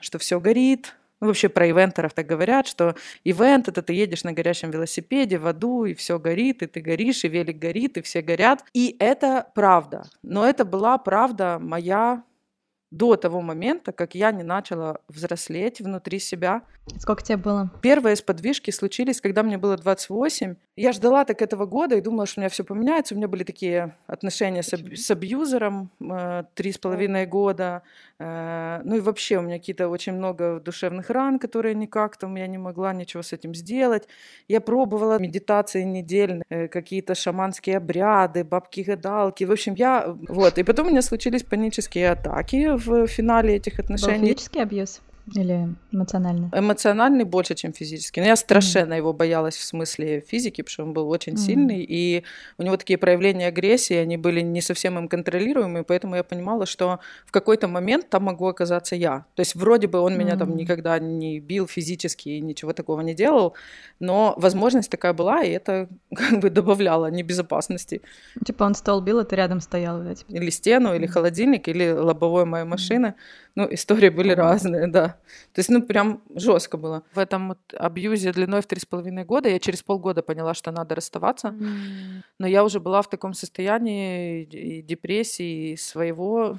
что 0.00 0.18
все 0.18 0.40
горит, 0.40 0.94
ну, 1.20 1.26
вообще 1.26 1.50
про 1.50 1.68
ивентеров 1.68 2.14
так 2.14 2.26
говорят, 2.26 2.66
что 2.66 2.94
ивент 3.24 3.68
это 3.68 3.82
ты 3.82 3.92
едешь 3.92 4.24
на 4.24 4.32
горящем 4.32 4.70
велосипеде 4.70 5.36
в 5.36 5.46
аду, 5.46 5.84
и 5.84 5.92
все 5.92 6.18
горит, 6.18 6.62
и 6.62 6.66
ты 6.66 6.80
горишь, 6.80 7.24
и 7.24 7.28
велик 7.28 7.58
горит, 7.58 7.98
и 7.98 8.00
все 8.00 8.22
горят. 8.22 8.64
И 8.72 8.96
это 8.98 9.46
правда. 9.54 10.04
Но 10.22 10.46
это 10.46 10.64
была 10.64 10.96
правда 10.96 11.58
моя 11.60 12.22
до 12.90 13.16
того 13.16 13.40
момента, 13.40 13.92
как 13.92 14.14
я 14.14 14.32
не 14.32 14.42
начала 14.42 14.98
взрослеть 15.08 15.80
внутри 15.80 16.18
себя. 16.18 16.62
Сколько 16.98 17.22
тебе 17.22 17.36
было? 17.36 17.70
Первые 17.82 18.16
сподвижки 18.16 18.72
случились, 18.72 19.20
когда 19.20 19.44
мне 19.44 19.58
было 19.58 19.76
28. 19.76 20.56
Я 20.76 20.92
ждала 20.92 21.24
так 21.24 21.40
этого 21.40 21.66
года 21.66 21.94
и 21.94 22.00
думала, 22.00 22.26
что 22.26 22.40
у 22.40 22.42
меня 22.42 22.48
все 22.48 22.64
поменяется. 22.64 23.14
У 23.14 23.18
меня 23.18 23.28
были 23.28 23.44
такие 23.44 23.96
отношения 24.08 24.64
с, 24.64 24.72
с 24.72 25.10
абьюзером 25.10 25.90
э, 26.00 26.44
три 26.54 26.72
с 26.72 26.78
половиной 26.78 27.26
года. 27.26 27.82
Э, 28.18 28.80
ну 28.82 28.96
и 28.96 29.00
вообще 29.00 29.38
у 29.38 29.42
меня 29.42 29.58
какие-то 29.58 29.88
очень 29.88 30.14
много 30.14 30.58
душевных 30.58 31.10
ран, 31.10 31.38
которые 31.38 31.76
никак 31.76 32.16
там 32.16 32.34
я 32.34 32.48
не 32.48 32.58
могла 32.58 32.92
ничего 32.92 33.22
с 33.22 33.32
этим 33.32 33.54
сделать. 33.54 34.08
Я 34.48 34.60
пробовала 34.60 35.20
медитации 35.20 35.84
недельные, 35.84 36.44
э, 36.48 36.66
какие-то 36.66 37.14
шаманские 37.14 37.76
обряды, 37.76 38.42
бабки-гадалки. 38.42 39.44
В 39.44 39.52
общем, 39.52 39.74
я... 39.74 40.16
Вот. 40.28 40.58
И 40.58 40.64
потом 40.64 40.88
у 40.88 40.90
меня 40.90 41.02
случились 41.02 41.44
панические 41.44 42.10
атаки 42.10 42.79
в 42.80 43.06
финале 43.06 43.56
этих 43.56 43.78
отношений. 43.78 44.18
Был 44.18 44.26
физический 44.26 44.60
абьюз? 44.60 45.00
Или 45.34 45.74
эмоциональный? 45.92 46.48
Эмоциональный 46.52 47.24
больше, 47.24 47.54
чем 47.54 47.72
физический. 47.72 48.20
Но 48.20 48.26
я 48.26 48.36
страшенно 48.36 48.94
mm. 48.94 48.96
его 48.96 49.12
боялась 49.12 49.56
в 49.56 49.62
смысле 49.62 50.20
физики, 50.20 50.62
потому 50.62 50.72
что 50.72 50.82
он 50.84 50.92
был 50.92 51.08
очень 51.08 51.34
mm. 51.34 51.36
сильный, 51.36 51.86
и 51.88 52.24
у 52.58 52.62
него 52.62 52.76
такие 52.76 52.98
проявления 52.98 53.46
агрессии, 53.46 53.94
они 53.94 54.16
были 54.16 54.40
не 54.40 54.60
совсем 54.60 54.98
им 54.98 55.08
контролируемые, 55.08 55.84
поэтому 55.84 56.16
я 56.16 56.24
понимала, 56.24 56.66
что 56.66 56.98
в 57.26 57.32
какой-то 57.32 57.68
момент 57.68 58.08
там 58.08 58.24
могу 58.24 58.46
оказаться 58.46 58.96
я. 58.96 59.24
То 59.34 59.40
есть 59.40 59.54
вроде 59.54 59.86
бы 59.86 60.00
он 60.00 60.14
mm. 60.14 60.16
меня 60.16 60.36
там 60.36 60.56
никогда 60.56 60.98
не 60.98 61.38
бил 61.40 61.66
физически 61.66 62.30
и 62.30 62.40
ничего 62.40 62.72
такого 62.72 63.00
не 63.02 63.14
делал, 63.14 63.54
но 64.00 64.34
возможность 64.36 64.90
такая 64.90 65.12
была, 65.12 65.42
и 65.42 65.50
это 65.50 65.88
как 66.14 66.40
бы 66.40 66.50
добавляло 66.50 67.10
небезопасности. 67.10 68.02
Типа 68.44 68.64
он 68.64 68.74
стол 68.74 69.00
бил, 69.00 69.18
а 69.20 69.24
ты 69.24 69.36
рядом 69.36 69.60
стоял, 69.60 70.02
да? 70.02 70.14
Типа. 70.14 70.32
Или 70.32 70.50
стену, 70.50 70.94
или 70.94 71.06
холодильник, 71.06 71.68
или 71.68 71.90
лобовой 71.90 72.44
моей 72.44 72.64
машины. 72.64 73.06
Mm. 73.06 73.14
Ну, 73.54 73.66
истории 73.70 74.08
были 74.08 74.32
разные, 74.32 74.86
да. 74.86 75.08
То 75.52 75.58
есть, 75.58 75.68
ну, 75.68 75.82
прям 75.82 76.22
жестко 76.34 76.76
было. 76.76 77.02
В 77.14 77.18
этом 77.18 77.48
вот 77.48 77.58
абьюзе 77.76 78.32
длиной 78.32 78.62
в 78.62 78.66
три 78.66 78.80
с 78.80 78.86
половиной 78.86 79.24
года 79.24 79.48
я 79.48 79.58
через 79.58 79.82
полгода 79.82 80.22
поняла, 80.22 80.54
что 80.54 80.70
надо 80.70 80.94
расставаться. 80.94 81.48
Mm. 81.48 82.22
Но 82.38 82.46
я 82.46 82.64
уже 82.64 82.80
была 82.80 83.02
в 83.02 83.10
таком 83.10 83.34
состоянии 83.34 84.44
и 84.44 84.82
депрессии, 84.82 85.72
и 85.72 85.76
своего 85.76 86.58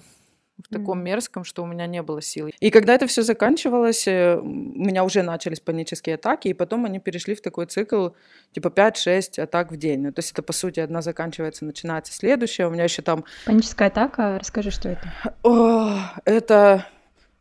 в 0.64 0.74
таком 0.74 1.00
mm. 1.00 1.04
мерзком, 1.04 1.44
что 1.44 1.64
у 1.64 1.66
меня 1.66 1.88
не 1.88 2.02
было 2.02 2.22
сил. 2.22 2.50
И 2.60 2.70
когда 2.70 2.96
это 2.96 3.08
все 3.08 3.22
заканчивалось, 3.22 4.08
э, 4.08 4.38
у 4.38 4.46
меня 4.46 5.04
уже 5.04 5.22
начались 5.22 5.60
панические 5.60 6.16
атаки, 6.16 6.48
и 6.48 6.54
потом 6.54 6.86
они 6.86 7.00
перешли 7.00 7.36
в 7.36 7.42
такой 7.42 7.66
цикл, 7.66 8.10
типа 8.54 8.68
5-6 8.68 9.42
атак 9.42 9.72
в 9.72 9.78
день. 9.78 10.02
Ну, 10.02 10.12
то 10.12 10.20
есть 10.20 10.32
это, 10.32 10.42
по 10.42 10.54
сути, 10.54 10.80
одна 10.80 11.02
заканчивается, 11.02 11.66
начинается 11.66 12.14
следующая. 12.14 12.68
У 12.68 12.72
меня 12.72 12.84
еще 12.84 13.02
там... 13.02 13.26
Паническая 13.46 13.88
атака? 13.88 14.38
Расскажи, 14.40 14.72
что 14.72 14.90
это. 14.90 15.12
О, 15.44 16.00
это... 16.26 16.86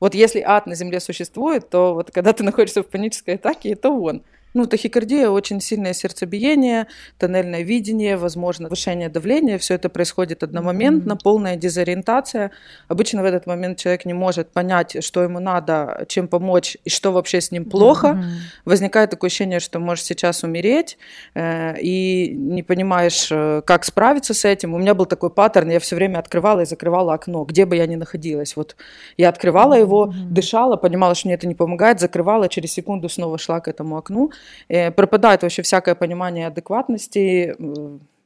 Вот 0.01 0.15
если 0.15 0.41
ад 0.41 0.67
на 0.67 0.75
Земле 0.75 0.99
существует, 0.99 1.69
то 1.69 1.93
вот 1.95 2.11
когда 2.11 2.33
ты 2.33 2.43
находишься 2.43 2.83
в 2.83 2.87
панической 2.87 3.35
атаке, 3.35 3.71
это 3.73 3.91
он. 3.91 4.23
Ну, 4.53 4.67
тахикардия, 4.67 5.29
очень 5.31 5.61
сильное 5.61 5.93
сердцебиение, 5.93 6.89
тоннельное 7.19 7.63
видение, 7.63 8.17
возможно, 8.17 8.69
повышение 8.69 9.09
давления. 9.09 9.59
Все 9.59 9.75
это 9.75 9.89
происходит 9.89 10.43
одномоментно, 10.43 11.13
mm-hmm. 11.13 11.23
полная 11.23 11.57
дезориентация. 11.57 12.51
Обычно 12.89 13.23
в 13.23 13.25
этот 13.27 13.47
момент 13.47 13.79
человек 13.79 14.05
не 14.07 14.13
может 14.13 14.51
понять, 14.51 15.05
что 15.05 15.23
ему 15.23 15.39
надо, 15.39 16.05
чем 16.09 16.27
помочь 16.27 16.77
и 16.85 16.91
что 16.91 17.13
вообще 17.13 17.41
с 17.41 17.53
ним 17.53 17.65
плохо. 17.65 18.09
Mm-hmm. 18.09 18.65
Возникает 18.65 19.11
такое 19.11 19.29
ощущение, 19.29 19.61
что 19.61 19.79
можешь 19.79 20.05
сейчас 20.05 20.43
умереть 20.43 20.99
э, 21.35 21.81
и 21.81 22.35
не 22.35 22.65
понимаешь, 22.65 23.29
э, 23.31 23.63
как 23.65 23.85
справиться 23.85 24.35
с 24.35 24.45
этим. 24.45 24.75
У 24.75 24.79
меня 24.79 24.95
был 24.95 25.07
такой 25.07 25.31
паттерн, 25.31 25.71
я 25.71 25.79
все 25.79 25.95
время 25.95 26.19
открывала 26.19 26.61
и 26.61 26.65
закрывала 26.65 27.15
окно, 27.15 27.45
где 27.45 27.67
бы 27.67 27.77
я 27.77 27.87
ни 27.87 27.95
находилась. 27.95 28.57
Вот 28.57 28.75
я 29.17 29.29
открывала 29.29 29.75
mm-hmm. 29.75 29.81
его, 29.81 30.15
дышала, 30.29 30.77
понимала, 30.77 31.15
что 31.15 31.29
мне 31.29 31.37
это 31.37 31.47
не 31.47 31.55
помогает, 31.55 32.01
закрывала, 32.01 32.49
через 32.49 32.73
секунду 32.73 33.09
снова 33.09 33.39
шла 33.39 33.61
к 33.61 33.69
этому 33.69 33.97
окну. 33.97 34.33
Э, 34.69 34.91
пропадает 34.91 35.43
вообще 35.43 35.63
всякое 35.63 35.95
понимание 35.95 36.47
адекватности, 36.47 37.55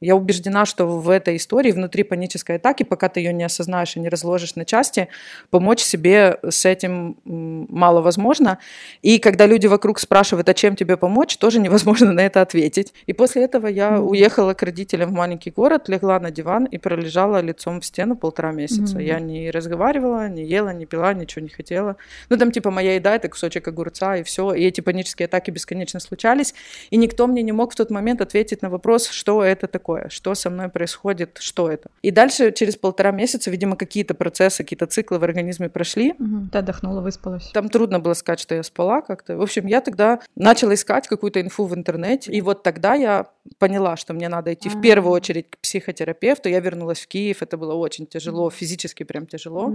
я 0.05 0.15
убеждена, 0.15 0.65
что 0.65 0.85
в 0.85 1.09
этой 1.09 1.37
истории, 1.37 1.71
внутри 1.71 2.03
панической 2.03 2.57
атаки, 2.57 2.83
пока 2.83 3.09
ты 3.09 3.19
ее 3.19 3.33
не 3.33 3.43
осознаешь 3.43 3.95
и 3.95 3.99
не 3.99 4.09
разложишь 4.09 4.55
на 4.55 4.65
части, 4.65 5.07
помочь 5.49 5.81
себе 5.81 6.37
с 6.47 6.65
этим 6.65 7.17
мало 7.25 8.01
возможно. 8.01 8.59
И 9.01 9.19
когда 9.19 9.45
люди 9.45 9.67
вокруг 9.67 9.99
спрашивают, 9.99 10.47
а 10.49 10.53
чем 10.53 10.75
тебе 10.75 10.97
помочь, 10.97 11.37
тоже 11.37 11.59
невозможно 11.59 12.13
на 12.13 12.21
это 12.21 12.41
ответить. 12.41 12.93
И 13.07 13.13
после 13.13 13.43
этого 13.43 13.67
я 13.67 13.89
mm-hmm. 13.89 14.01
уехала 14.01 14.53
к 14.53 14.63
родителям 14.63 15.09
в 15.09 15.13
маленький 15.13 15.51
город, 15.51 15.89
легла 15.89 16.19
на 16.19 16.31
диван 16.31 16.65
и 16.65 16.77
пролежала 16.77 17.41
лицом 17.41 17.81
в 17.81 17.85
стену 17.85 18.15
полтора 18.15 18.51
месяца. 18.51 18.97
Mm-hmm. 18.97 19.03
Я 19.03 19.19
не 19.19 19.51
разговаривала, 19.51 20.29
не 20.29 20.43
ела, 20.43 20.69
не 20.73 20.85
пила, 20.85 21.13
ничего 21.13 21.43
не 21.43 21.49
хотела. 21.49 21.95
Ну, 22.29 22.37
там 22.37 22.51
типа 22.51 22.71
моя 22.71 22.95
еда— 22.95 23.15
это 23.17 23.29
кусочек 23.29 23.67
огурца 23.67 24.17
и 24.17 24.23
все. 24.23 24.53
И 24.53 24.63
эти 24.63 24.81
панические 24.81 25.25
атаки 25.25 25.51
бесконечно 25.51 25.99
случались. 25.99 26.53
И 26.91 26.97
никто 26.97 27.27
мне 27.27 27.41
не 27.41 27.51
мог 27.51 27.73
в 27.73 27.75
тот 27.75 27.89
момент 27.89 28.21
ответить 28.21 28.61
на 28.61 28.69
вопрос, 28.69 29.07
что 29.09 29.43
это 29.43 29.67
такое 29.67 29.94
такое, 29.95 30.09
что 30.09 30.35
со 30.35 30.49
мной 30.49 30.69
происходит, 30.69 31.37
что 31.39 31.69
это. 31.69 31.89
И 32.01 32.11
дальше 32.11 32.51
через 32.51 32.75
полтора 32.75 33.11
месяца, 33.11 33.51
видимо, 33.51 33.75
какие-то 33.75 34.13
процессы, 34.13 34.63
какие-то 34.63 34.85
циклы 34.85 35.19
в 35.19 35.23
организме 35.23 35.69
прошли. 35.69 36.13
Угу. 36.19 36.49
Ты 36.51 36.57
отдохнула, 36.57 37.01
выспалась. 37.01 37.51
Там 37.53 37.69
трудно 37.69 37.99
было 37.99 38.13
сказать, 38.13 38.39
что 38.39 38.55
я 38.55 38.63
спала 38.63 39.01
как-то. 39.01 39.37
В 39.37 39.41
общем, 39.41 39.67
я 39.67 39.81
тогда 39.81 40.19
начала 40.35 40.73
искать 40.73 41.07
какую-то 41.07 41.41
инфу 41.41 41.65
в 41.65 41.75
интернете, 41.75 42.31
и 42.31 42.41
вот 42.41 42.63
тогда 42.63 42.95
я 42.95 43.27
поняла, 43.57 43.97
что 43.97 44.13
мне 44.13 44.29
надо 44.29 44.53
идти 44.53 44.69
А-а-а. 44.69 44.77
в 44.77 44.81
первую 44.81 45.13
очередь 45.13 45.49
к 45.49 45.57
психотерапевту. 45.57 46.49
Я 46.49 46.59
вернулась 46.59 46.99
в 46.99 47.07
Киев, 47.07 47.41
это 47.41 47.57
было 47.57 47.73
очень 47.73 48.07
тяжело, 48.07 48.49
физически 48.49 49.03
прям 49.03 49.25
тяжело. 49.25 49.73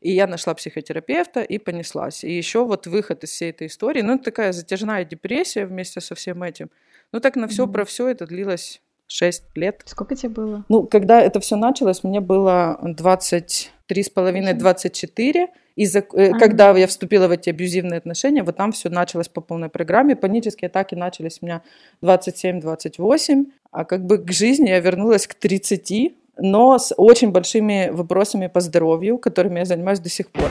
И 0.00 0.12
я 0.12 0.26
нашла 0.26 0.54
психотерапевта 0.54 1.42
и 1.42 1.58
понеслась. 1.58 2.24
И 2.24 2.32
еще 2.32 2.64
вот 2.64 2.86
выход 2.86 3.24
из 3.24 3.30
всей 3.30 3.50
этой 3.50 3.66
истории, 3.66 4.02
ну, 4.02 4.18
такая 4.18 4.52
затяжная 4.52 5.04
депрессия 5.04 5.66
вместе 5.66 6.00
со 6.00 6.14
всем 6.14 6.42
этим. 6.42 6.70
Ну, 7.12 7.20
так 7.20 7.36
на 7.36 7.48
все 7.48 7.66
про 7.66 7.84
все 7.84 8.08
это 8.08 8.26
длилось 8.26 8.80
6 9.10 9.42
лет. 9.56 9.82
Сколько 9.86 10.14
тебе 10.14 10.28
было? 10.28 10.64
Ну, 10.68 10.86
когда 10.86 11.20
это 11.20 11.40
все 11.40 11.56
началось, 11.56 12.04
мне 12.04 12.20
было 12.20 12.78
23 12.82 14.02
с 14.02 14.08
половиной, 14.08 14.54
24. 14.54 15.48
И 15.74 15.86
за, 15.86 15.98
э, 15.98 16.32
когда 16.38 16.70
я 16.76 16.86
вступила 16.86 17.26
в 17.26 17.32
эти 17.32 17.50
абьюзивные 17.50 17.98
отношения, 17.98 18.42
вот 18.42 18.56
там 18.56 18.70
все 18.70 18.88
началось 18.88 19.28
по 19.28 19.40
полной 19.40 19.68
программе. 19.68 20.14
Панические 20.14 20.68
атаки 20.68 20.94
начались 20.94 21.38
у 21.42 21.46
меня 21.46 21.62
27-28, 22.02 23.46
а 23.72 23.84
как 23.84 24.04
бы 24.04 24.18
к 24.18 24.30
жизни 24.30 24.68
я 24.68 24.78
вернулась 24.78 25.26
к 25.26 25.34
30, 25.34 26.14
но 26.38 26.78
с 26.78 26.94
очень 26.96 27.32
большими 27.32 27.90
вопросами 27.90 28.46
по 28.46 28.60
здоровью, 28.60 29.18
которыми 29.18 29.58
я 29.58 29.64
занимаюсь 29.64 30.00
до 30.00 30.08
сих 30.08 30.30
пор. 30.30 30.50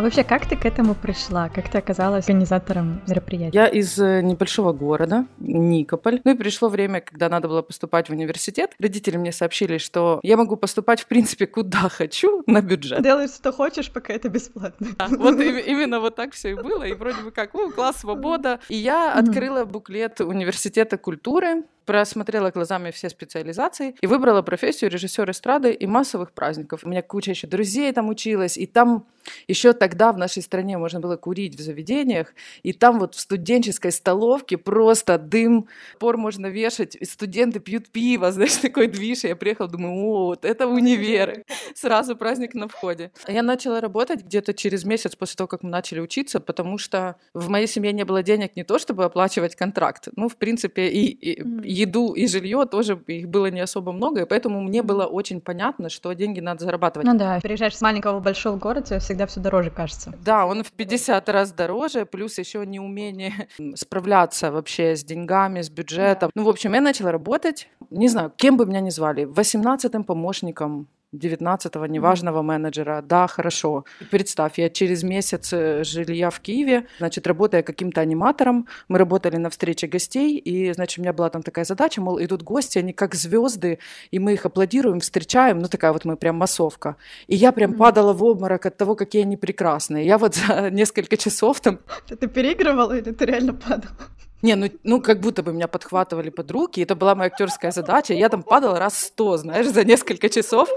А 0.00 0.02
вообще, 0.02 0.24
как 0.24 0.48
ты 0.48 0.56
к 0.56 0.64
этому 0.64 0.94
пришла? 0.94 1.50
Как 1.50 1.68
ты 1.68 1.76
оказалась 1.76 2.24
организатором 2.24 3.02
мероприятия? 3.06 3.50
Я 3.52 3.66
из 3.66 3.98
э, 3.98 4.22
небольшого 4.22 4.72
города, 4.72 5.26
Никополь. 5.40 6.22
Ну 6.24 6.30
и 6.30 6.34
пришло 6.34 6.70
время, 6.70 7.02
когда 7.02 7.28
надо 7.28 7.48
было 7.48 7.60
поступать 7.60 8.08
в 8.08 8.12
университет. 8.12 8.70
Родители 8.78 9.18
мне 9.18 9.30
сообщили, 9.30 9.76
что 9.76 10.18
я 10.22 10.38
могу 10.38 10.56
поступать, 10.56 11.02
в 11.02 11.06
принципе, 11.06 11.46
куда 11.46 11.90
хочу 11.90 12.42
на 12.46 12.62
бюджет. 12.62 13.02
Делай, 13.02 13.28
что 13.28 13.52
хочешь, 13.52 13.92
пока 13.92 14.14
это 14.14 14.30
бесплатно. 14.30 14.86
Да, 14.98 15.08
вот 15.10 15.38
именно 15.38 16.00
вот 16.00 16.16
так 16.16 16.32
все 16.32 16.52
и 16.52 16.54
было. 16.54 16.84
И 16.84 16.94
вроде 16.94 17.20
бы 17.20 17.30
как, 17.30 17.54
о, 17.54 17.70
класс, 17.70 17.98
свобода. 17.98 18.58
И 18.70 18.76
я 18.76 19.12
открыла 19.12 19.66
буклет 19.66 20.22
университета 20.22 20.96
культуры, 20.96 21.64
просмотрела 21.84 22.50
глазами 22.50 22.90
все 22.90 23.08
специализации 23.08 23.94
и 24.00 24.06
выбрала 24.06 24.42
профессию 24.42 24.90
режиссер 24.90 25.30
эстрады 25.30 25.72
и 25.72 25.86
массовых 25.86 26.32
праздников. 26.32 26.84
У 26.84 26.88
меня 26.88 27.02
куча 27.02 27.30
еще 27.30 27.46
друзей 27.46 27.92
там 27.92 28.08
училась, 28.08 28.56
и 28.56 28.66
там 28.66 29.06
еще 29.48 29.72
тогда 29.72 30.12
в 30.12 30.18
нашей 30.18 30.42
стране 30.42 30.78
можно 30.78 31.00
было 31.00 31.16
курить 31.16 31.56
в 31.56 31.60
заведениях, 31.60 32.34
и 32.62 32.72
там 32.72 32.98
вот 32.98 33.14
в 33.14 33.20
студенческой 33.20 33.92
столовке 33.92 34.56
просто 34.58 35.18
дым, 35.18 35.68
пор 35.98 36.16
можно 36.16 36.46
вешать, 36.46 36.96
и 36.96 37.04
студенты 37.04 37.60
пьют 37.60 37.88
пиво, 37.88 38.32
знаешь, 38.32 38.56
такой 38.56 38.86
движ. 38.86 39.24
Я 39.24 39.36
приехала, 39.36 39.68
думаю, 39.68 39.94
о, 39.94 40.26
вот 40.26 40.44
это 40.44 40.66
универы. 40.66 41.44
Сразу 41.74 42.16
праздник 42.16 42.54
на 42.54 42.68
входе. 42.68 43.12
Я 43.26 43.42
начала 43.42 43.80
работать 43.80 44.24
где-то 44.24 44.54
через 44.54 44.84
месяц 44.84 45.16
после 45.16 45.36
того, 45.36 45.48
как 45.48 45.62
мы 45.62 45.70
начали 45.70 46.00
учиться, 46.00 46.40
потому 46.40 46.78
что 46.78 47.16
в 47.34 47.48
моей 47.48 47.66
семье 47.66 47.92
не 47.92 48.04
было 48.04 48.22
денег 48.22 48.56
не 48.56 48.64
то, 48.64 48.78
чтобы 48.78 49.04
оплачивать 49.04 49.56
контракт, 49.56 50.08
ну, 50.16 50.28
в 50.28 50.36
принципе, 50.36 50.88
и, 50.88 51.06
и, 51.06 51.42
еду 51.70 52.12
и 52.12 52.26
жилье 52.26 52.64
тоже 52.66 53.00
их 53.06 53.28
было 53.28 53.50
не 53.50 53.60
особо 53.60 53.92
много, 53.92 54.22
и 54.22 54.24
поэтому 54.24 54.60
мне 54.60 54.82
было 54.82 55.06
очень 55.06 55.40
понятно, 55.40 55.88
что 55.88 56.12
деньги 56.12 56.40
надо 56.40 56.64
зарабатывать. 56.64 57.06
Ну 57.06 57.16
да, 57.16 57.38
приезжаешь 57.42 57.76
с 57.76 57.80
маленького 57.80 58.18
в 58.18 58.22
большого 58.22 58.56
города, 58.56 58.98
всегда 58.98 59.26
все 59.26 59.40
дороже 59.40 59.70
кажется. 59.70 60.12
Да, 60.24 60.46
он 60.46 60.64
в 60.64 60.72
50 60.72 61.28
раз 61.28 61.52
дороже, 61.52 62.06
плюс 62.06 62.38
еще 62.38 62.64
неумение 62.66 63.48
справляться 63.74 64.50
вообще 64.50 64.96
с 64.96 65.04
деньгами, 65.04 65.62
с 65.62 65.70
бюджетом. 65.70 66.30
Да. 66.34 66.40
Ну, 66.40 66.44
в 66.44 66.48
общем, 66.48 66.74
я 66.74 66.80
начала 66.80 67.12
работать, 67.12 67.68
не 67.90 68.08
знаю, 68.08 68.32
кем 68.36 68.56
бы 68.56 68.66
меня 68.66 68.80
ни 68.80 68.90
звали, 68.90 69.24
18-м 69.24 70.04
помощником 70.04 70.88
19-го 71.14 71.86
неважного 71.86 72.42
менеджера. 72.42 73.02
Да, 73.02 73.26
хорошо. 73.26 73.84
Представь, 74.10 74.58
я 74.58 74.70
через 74.70 75.02
месяц 75.02 75.52
э, 75.52 75.82
жилья 75.84 76.30
в 76.30 76.40
Киеве, 76.40 76.86
значит, 76.98 77.26
работая 77.26 77.62
каким-то 77.62 78.00
аниматором, 78.00 78.66
мы 78.88 78.98
работали 78.98 79.36
на 79.36 79.50
встрече 79.50 79.88
гостей, 79.88 80.36
и, 80.36 80.72
значит, 80.72 80.98
у 80.98 81.02
меня 81.02 81.12
была 81.12 81.30
там 81.30 81.42
такая 81.42 81.64
задача, 81.64 82.00
мол, 82.00 82.22
идут 82.22 82.42
гости, 82.42 82.78
они 82.78 82.92
как 82.92 83.14
звезды, 83.14 83.78
и 84.10 84.18
мы 84.18 84.34
их 84.34 84.46
аплодируем, 84.46 85.00
встречаем, 85.00 85.58
ну, 85.58 85.68
такая 85.68 85.92
вот 85.92 86.04
мы 86.04 86.16
прям 86.16 86.36
массовка. 86.36 86.96
И 87.26 87.34
я 87.34 87.50
прям 87.52 87.74
падала 87.74 88.12
в 88.12 88.22
обморок 88.22 88.66
от 88.66 88.76
того, 88.76 88.94
какие 88.94 89.22
они 89.22 89.36
прекрасные. 89.36 90.06
Я 90.06 90.16
вот 90.16 90.34
за 90.36 90.70
несколько 90.70 91.16
часов 91.16 91.60
там... 91.60 91.80
Ты 92.06 92.28
переигрывала 92.28 92.96
или 92.96 93.10
ты 93.10 93.24
реально 93.24 93.54
падала? 93.54 93.96
Не, 94.42 94.54
ну, 94.54 94.68
ну 94.84 95.00
как 95.00 95.20
будто 95.20 95.42
бы 95.42 95.52
меня 95.52 95.68
подхватывали 95.68 96.30
под 96.30 96.50
руки, 96.50 96.80
это 96.80 96.94
была 96.94 97.14
моя 97.14 97.30
актерская 97.30 97.72
задача. 97.72 98.14
Я 98.14 98.28
там 98.28 98.42
падала 98.42 98.78
раз 98.78 98.98
сто, 98.98 99.36
знаешь, 99.36 99.68
за 99.68 99.84
несколько 99.84 100.28
часов. 100.28 100.68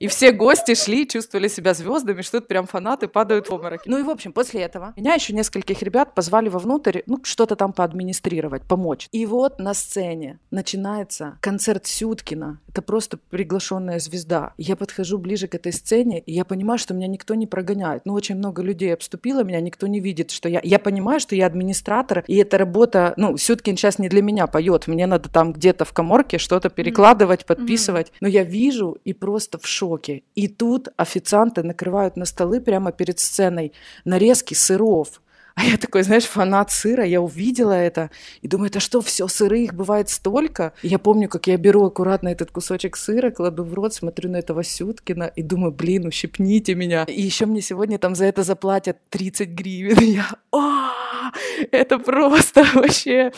И 0.00 0.06
все 0.06 0.32
гости 0.32 0.74
шли, 0.74 1.06
чувствовали 1.06 1.48
себя 1.48 1.74
звездами, 1.74 2.22
что 2.22 2.40
тут 2.40 2.48
прям 2.48 2.66
фанаты 2.66 3.06
падают 3.06 3.50
в 3.50 3.52
обмороки. 3.52 3.82
Ну 3.86 3.98
и, 3.98 4.02
в 4.02 4.08
общем, 4.08 4.32
после 4.32 4.62
этого 4.62 4.94
меня 4.96 5.12
еще 5.12 5.34
нескольких 5.34 5.82
ребят 5.82 6.14
позвали 6.14 6.48
вовнутрь, 6.48 7.00
ну, 7.04 7.20
что-то 7.22 7.54
там 7.54 7.74
поадминистрировать, 7.74 8.62
помочь. 8.62 9.08
И 9.12 9.26
вот 9.26 9.58
на 9.58 9.74
сцене 9.74 10.38
начинается 10.50 11.36
концерт 11.42 11.86
Сюткина 11.86 12.60
это 12.70 12.82
просто 12.82 13.16
приглашенная 13.16 13.98
звезда. 13.98 14.52
Я 14.56 14.76
подхожу 14.76 15.18
ближе 15.18 15.48
к 15.48 15.54
этой 15.56 15.72
сцене, 15.72 16.20
и 16.20 16.32
я 16.32 16.44
понимаю, 16.44 16.78
что 16.78 16.94
меня 16.94 17.08
никто 17.08 17.34
не 17.34 17.46
прогоняет. 17.46 18.02
Ну, 18.04 18.14
очень 18.14 18.36
много 18.36 18.62
людей 18.62 18.94
обступило 18.94 19.42
меня, 19.42 19.60
никто 19.60 19.88
не 19.88 19.98
видит, 19.98 20.30
что 20.30 20.48
я... 20.48 20.60
Я 20.62 20.78
понимаю, 20.78 21.18
что 21.18 21.34
я 21.34 21.46
администратор, 21.46 22.24
и 22.28 22.36
эта 22.36 22.58
работа... 22.58 23.14
Ну, 23.16 23.36
Сюткин 23.36 23.76
сейчас 23.76 23.98
не 23.98 24.08
для 24.08 24.22
меня 24.22 24.46
поет, 24.46 24.86
мне 24.86 25.06
надо 25.06 25.28
там 25.28 25.52
где-то 25.52 25.84
в 25.84 25.92
коморке 25.92 26.38
что-то 26.38 26.70
перекладывать, 26.70 27.44
подписывать. 27.44 28.08
Mm-hmm. 28.08 28.18
Но 28.20 28.28
я 28.28 28.44
вижу 28.44 28.98
и 29.04 29.12
просто 29.12 29.58
в 29.58 29.66
шоке. 29.66 30.22
И 30.36 30.46
тут 30.46 30.88
официанты 30.96 31.64
накрывают 31.64 32.16
на 32.16 32.24
столы 32.24 32.60
прямо 32.60 32.92
перед 32.92 33.18
сценой 33.18 33.72
нарезки 34.04 34.54
сыров. 34.54 35.20
А 35.60 35.64
я 35.64 35.76
такой, 35.76 36.04
знаешь, 36.04 36.24
фанат 36.24 36.70
сыра, 36.70 37.04
я 37.04 37.20
увидела 37.20 37.74
это 37.74 38.10
и 38.40 38.48
думаю, 38.48 38.68
это 38.70 38.80
что, 38.80 39.02
все, 39.02 39.28
сыры 39.28 39.60
их 39.60 39.74
бывает 39.74 40.08
столько? 40.08 40.72
И 40.82 40.88
я 40.88 40.98
помню, 40.98 41.28
как 41.28 41.48
я 41.48 41.58
беру 41.58 41.84
аккуратно 41.84 42.30
этот 42.30 42.50
кусочек 42.50 42.96
сыра, 42.96 43.30
кладу 43.30 43.62
в 43.64 43.74
рот, 43.74 43.92
смотрю 43.92 44.30
на 44.30 44.38
этого 44.38 44.64
Сюткина 44.64 45.24
и 45.24 45.42
думаю, 45.42 45.70
блин, 45.70 46.06
ущипните 46.06 46.74
меня. 46.74 47.04
И 47.04 47.20
еще 47.20 47.44
мне 47.44 47.60
сегодня 47.60 47.98
там 47.98 48.14
за 48.14 48.24
это 48.24 48.42
заплатят 48.42 48.96
30 49.10 49.50
гривен. 49.50 49.98
И 49.98 50.12
я, 50.12 50.30
о, 50.50 50.92
это 51.70 51.98
просто 51.98 52.64
вообще 52.74 53.32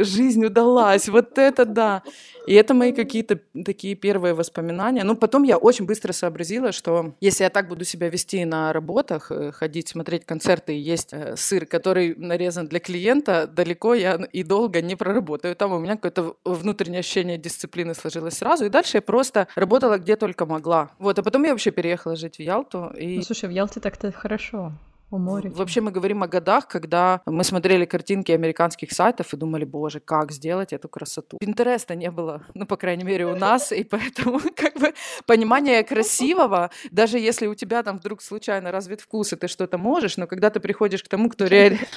жизнь 0.00 0.44
удалась, 0.44 1.08
вот 1.08 1.38
это 1.38 1.64
да. 1.64 2.02
И 2.46 2.54
это 2.54 2.72
мои 2.72 2.92
какие-то 2.92 3.38
такие 3.64 3.94
первые 3.94 4.32
воспоминания. 4.32 5.04
Ну, 5.04 5.14
потом 5.16 5.42
я 5.42 5.58
очень 5.58 5.84
быстро 5.84 6.12
сообразила, 6.12 6.72
что 6.72 7.14
если 7.20 7.44
я 7.44 7.50
так 7.50 7.68
буду 7.68 7.84
себя 7.84 8.08
вести 8.08 8.42
на 8.46 8.72
работах, 8.72 9.30
э, 9.30 9.52
ходить, 9.52 9.88
смотреть 9.88 10.24
концерты 10.24 10.72
есть 10.72 11.12
э, 11.12 11.36
сыр, 11.36 11.66
который 11.66 12.14
нарезан 12.16 12.66
для 12.66 12.80
клиента, 12.80 13.46
далеко 13.46 13.92
я 13.92 14.14
и 14.32 14.42
долго 14.44 14.80
не 14.80 14.96
проработаю. 14.96 15.54
Там 15.56 15.72
у 15.72 15.78
меня 15.78 15.96
какое-то 15.96 16.36
внутреннее 16.44 17.00
ощущение 17.00 17.36
дисциплины 17.36 17.94
сложилось 17.94 18.38
сразу. 18.38 18.64
И 18.64 18.70
дальше 18.70 18.96
я 18.96 19.02
просто 19.02 19.48
работала 19.54 19.98
где 19.98 20.16
только 20.16 20.46
могла. 20.46 20.90
Вот, 20.98 21.18
а 21.18 21.22
потом 21.22 21.44
я 21.44 21.50
вообще 21.50 21.70
переехала 21.70 22.16
жить 22.16 22.36
в 22.36 22.40
Ялту. 22.40 22.90
И... 22.98 23.16
Ну, 23.16 23.22
слушай, 23.22 23.46
в 23.46 23.52
Ялте 23.52 23.80
так-то 23.80 24.10
хорошо 24.10 24.72
у 25.10 25.18
моря. 25.18 25.50
Вообще 25.50 25.80
мы 25.80 25.90
говорим 25.90 26.22
о 26.22 26.28
годах, 26.28 26.68
когда 26.68 27.22
мы 27.26 27.44
смотрели 27.44 27.84
картинки 27.84 28.32
американских 28.32 28.92
сайтов 28.92 29.32
и 29.32 29.36
думали, 29.36 29.64
боже, 29.64 30.00
как 30.00 30.32
сделать 30.32 30.72
эту 30.72 30.88
красоту. 30.88 31.38
Пинтереста 31.38 31.94
не 31.94 32.10
было, 32.10 32.42
ну, 32.54 32.66
по 32.66 32.76
крайней 32.76 33.04
мере, 33.04 33.26
у 33.26 33.36
нас, 33.36 33.72
и 33.72 33.84
поэтому 33.84 34.40
как 34.56 34.78
бы 34.78 34.92
понимание 35.26 35.82
красивого, 35.82 36.70
даже 36.90 37.18
если 37.18 37.46
у 37.46 37.54
тебя 37.54 37.82
там 37.82 37.98
вдруг 37.98 38.22
случайно 38.22 38.70
развит 38.70 39.00
вкус, 39.00 39.32
и 39.32 39.36
ты 39.36 39.48
что-то 39.48 39.78
можешь, 39.78 40.16
но 40.16 40.26
когда 40.26 40.50
ты 40.50 40.60
приходишь 40.60 41.02
к 41.02 41.08
тому, 41.08 41.30
кто 41.30 41.46
реально... 41.46 41.78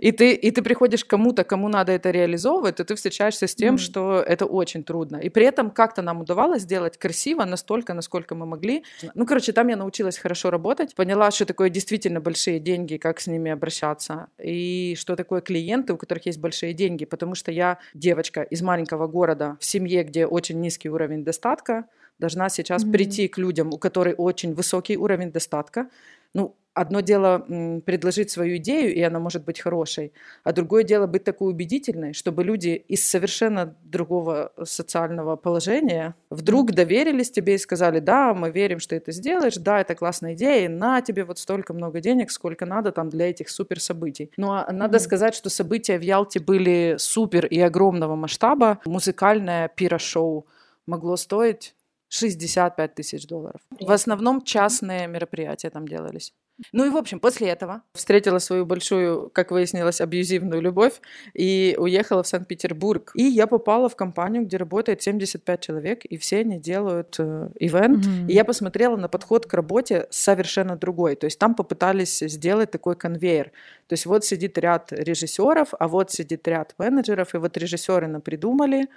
И 0.00 0.12
ты, 0.12 0.34
и 0.34 0.50
ты 0.50 0.62
приходишь 0.62 1.04
к 1.04 1.08
кому-то, 1.08 1.44
кому 1.44 1.68
надо 1.68 1.92
это 1.92 2.10
реализовывать, 2.10 2.76
то 2.76 2.84
ты 2.84 2.94
встречаешься 2.94 3.46
с 3.46 3.54
тем, 3.54 3.78
что 3.78 4.20
это 4.20 4.44
очень 4.44 4.84
трудно. 4.84 5.16
И 5.16 5.28
при 5.28 5.46
этом 5.46 5.70
как-то 5.70 6.02
нам 6.02 6.20
удавалось 6.20 6.62
сделать 6.62 6.98
красиво 6.98 7.44
настолько, 7.44 7.94
насколько 7.94 8.34
мы 8.34 8.46
могли. 8.46 8.84
Ну, 9.14 9.26
короче, 9.26 9.52
там 9.52 9.68
я 9.68 9.76
научилась 9.76 10.18
хорошо 10.18 10.50
работать, 10.50 10.94
поняла, 10.94 11.30
что 11.30 11.47
такое 11.48 11.70
действительно 11.70 12.20
большие 12.20 12.60
деньги, 12.60 12.96
как 12.96 13.18
с 13.20 13.26
ними 13.26 13.50
обращаться, 13.50 14.28
и 14.38 14.94
что 14.96 15.16
такое 15.16 15.40
клиенты, 15.40 15.92
у 15.92 15.96
которых 15.96 16.26
есть 16.26 16.38
большие 16.38 16.72
деньги, 16.72 17.04
потому 17.04 17.34
что 17.34 17.50
я 17.50 17.78
девочка 17.94 18.42
из 18.42 18.62
маленького 18.62 19.08
города 19.08 19.56
в 19.58 19.64
семье, 19.64 20.04
где 20.04 20.26
очень 20.26 20.60
низкий 20.60 20.90
уровень 20.90 21.24
достатка, 21.24 21.86
должна 22.18 22.48
сейчас 22.48 22.84
mm-hmm. 22.84 22.92
прийти 22.92 23.28
к 23.28 23.38
людям, 23.38 23.72
у 23.72 23.78
которых 23.78 24.14
очень 24.18 24.54
высокий 24.54 24.96
уровень 24.96 25.32
достатка. 25.32 25.88
Ну, 26.34 26.54
одно 26.80 27.00
дело 27.00 27.44
предложить 27.84 28.30
свою 28.30 28.56
идею, 28.56 28.94
и 28.94 29.02
она 29.02 29.18
может 29.18 29.44
быть 29.44 29.60
хорошей, 29.60 30.12
а 30.44 30.52
другое 30.52 30.84
дело 30.84 31.06
быть 31.06 31.24
такой 31.24 31.50
убедительной, 31.50 32.12
чтобы 32.12 32.44
люди 32.44 32.84
из 32.88 33.08
совершенно 33.08 33.74
другого 33.82 34.52
социального 34.64 35.36
положения 35.36 36.14
вдруг 36.30 36.72
доверились 36.72 37.30
тебе 37.30 37.54
и 37.54 37.58
сказали, 37.58 38.00
да, 38.00 38.34
мы 38.34 38.50
верим, 38.50 38.78
что 38.78 38.98
ты 38.98 39.12
сделаешь, 39.12 39.56
да, 39.56 39.80
это 39.80 39.94
классная 39.94 40.34
идея, 40.34 40.68
на 40.68 41.00
тебе 41.00 41.24
вот 41.24 41.38
столько 41.38 41.74
много 41.74 42.00
денег, 42.00 42.30
сколько 42.30 42.66
надо 42.66 42.92
там 42.92 43.08
для 43.08 43.30
этих 43.30 43.48
супер 43.48 43.80
событий. 43.80 44.30
Но 44.36 44.46
ну, 44.46 44.52
а 44.52 44.72
надо 44.72 44.98
mm-hmm. 44.98 45.00
сказать, 45.00 45.34
что 45.34 45.50
события 45.50 45.98
в 45.98 46.02
Ялте 46.02 46.40
были 46.40 46.96
супер 46.98 47.46
и 47.46 47.58
огромного 47.60 48.16
масштаба. 48.16 48.78
Музыкальное 48.84 49.68
пиро-шоу 49.68 50.46
могло 50.86 51.16
стоить 51.16 51.74
65 52.08 52.94
тысяч 52.94 53.26
долларов. 53.26 53.60
В 53.80 53.90
основном 53.90 54.42
частные 54.42 55.06
мероприятия 55.06 55.70
там 55.70 55.86
делались. 55.86 56.32
Ну 56.72 56.86
и, 56.86 56.90
в 56.90 56.96
общем, 56.96 57.20
после 57.20 57.48
этого 57.48 57.82
встретила 57.94 58.38
свою 58.38 58.66
большую, 58.66 59.30
как 59.30 59.50
выяснилось, 59.50 60.00
абьюзивную 60.00 60.60
любовь 60.60 61.00
и 61.34 61.76
уехала 61.78 62.22
в 62.22 62.26
Санкт-Петербург. 62.26 63.12
И 63.14 63.22
я 63.22 63.46
попала 63.46 63.88
в 63.88 63.96
компанию, 63.96 64.44
где 64.44 64.56
работает 64.56 65.02
75 65.02 65.60
человек, 65.60 66.04
и 66.04 66.16
все 66.16 66.40
они 66.40 66.58
делают 66.58 67.16
э, 67.18 67.48
ивент. 67.60 68.04
Mm-hmm. 68.04 68.26
И 68.28 68.32
я 68.32 68.44
посмотрела 68.44 68.96
на 68.96 69.08
подход 69.08 69.46
к 69.46 69.54
работе 69.54 70.06
совершенно 70.10 70.76
другой. 70.76 71.14
То 71.14 71.26
есть 71.26 71.38
там 71.38 71.54
попытались 71.54 72.18
сделать 72.18 72.70
такой 72.70 72.96
конвейер. 72.96 73.52
То 73.86 73.94
есть 73.94 74.06
вот 74.06 74.24
сидит 74.24 74.58
ряд 74.58 74.92
режиссеров, 74.92 75.68
а 75.78 75.88
вот 75.88 76.10
сидит 76.10 76.46
ряд 76.48 76.74
менеджеров, 76.78 77.34
и 77.34 77.38
вот 77.38 77.56
режиссеры 77.56 78.06
напридумали, 78.08 78.88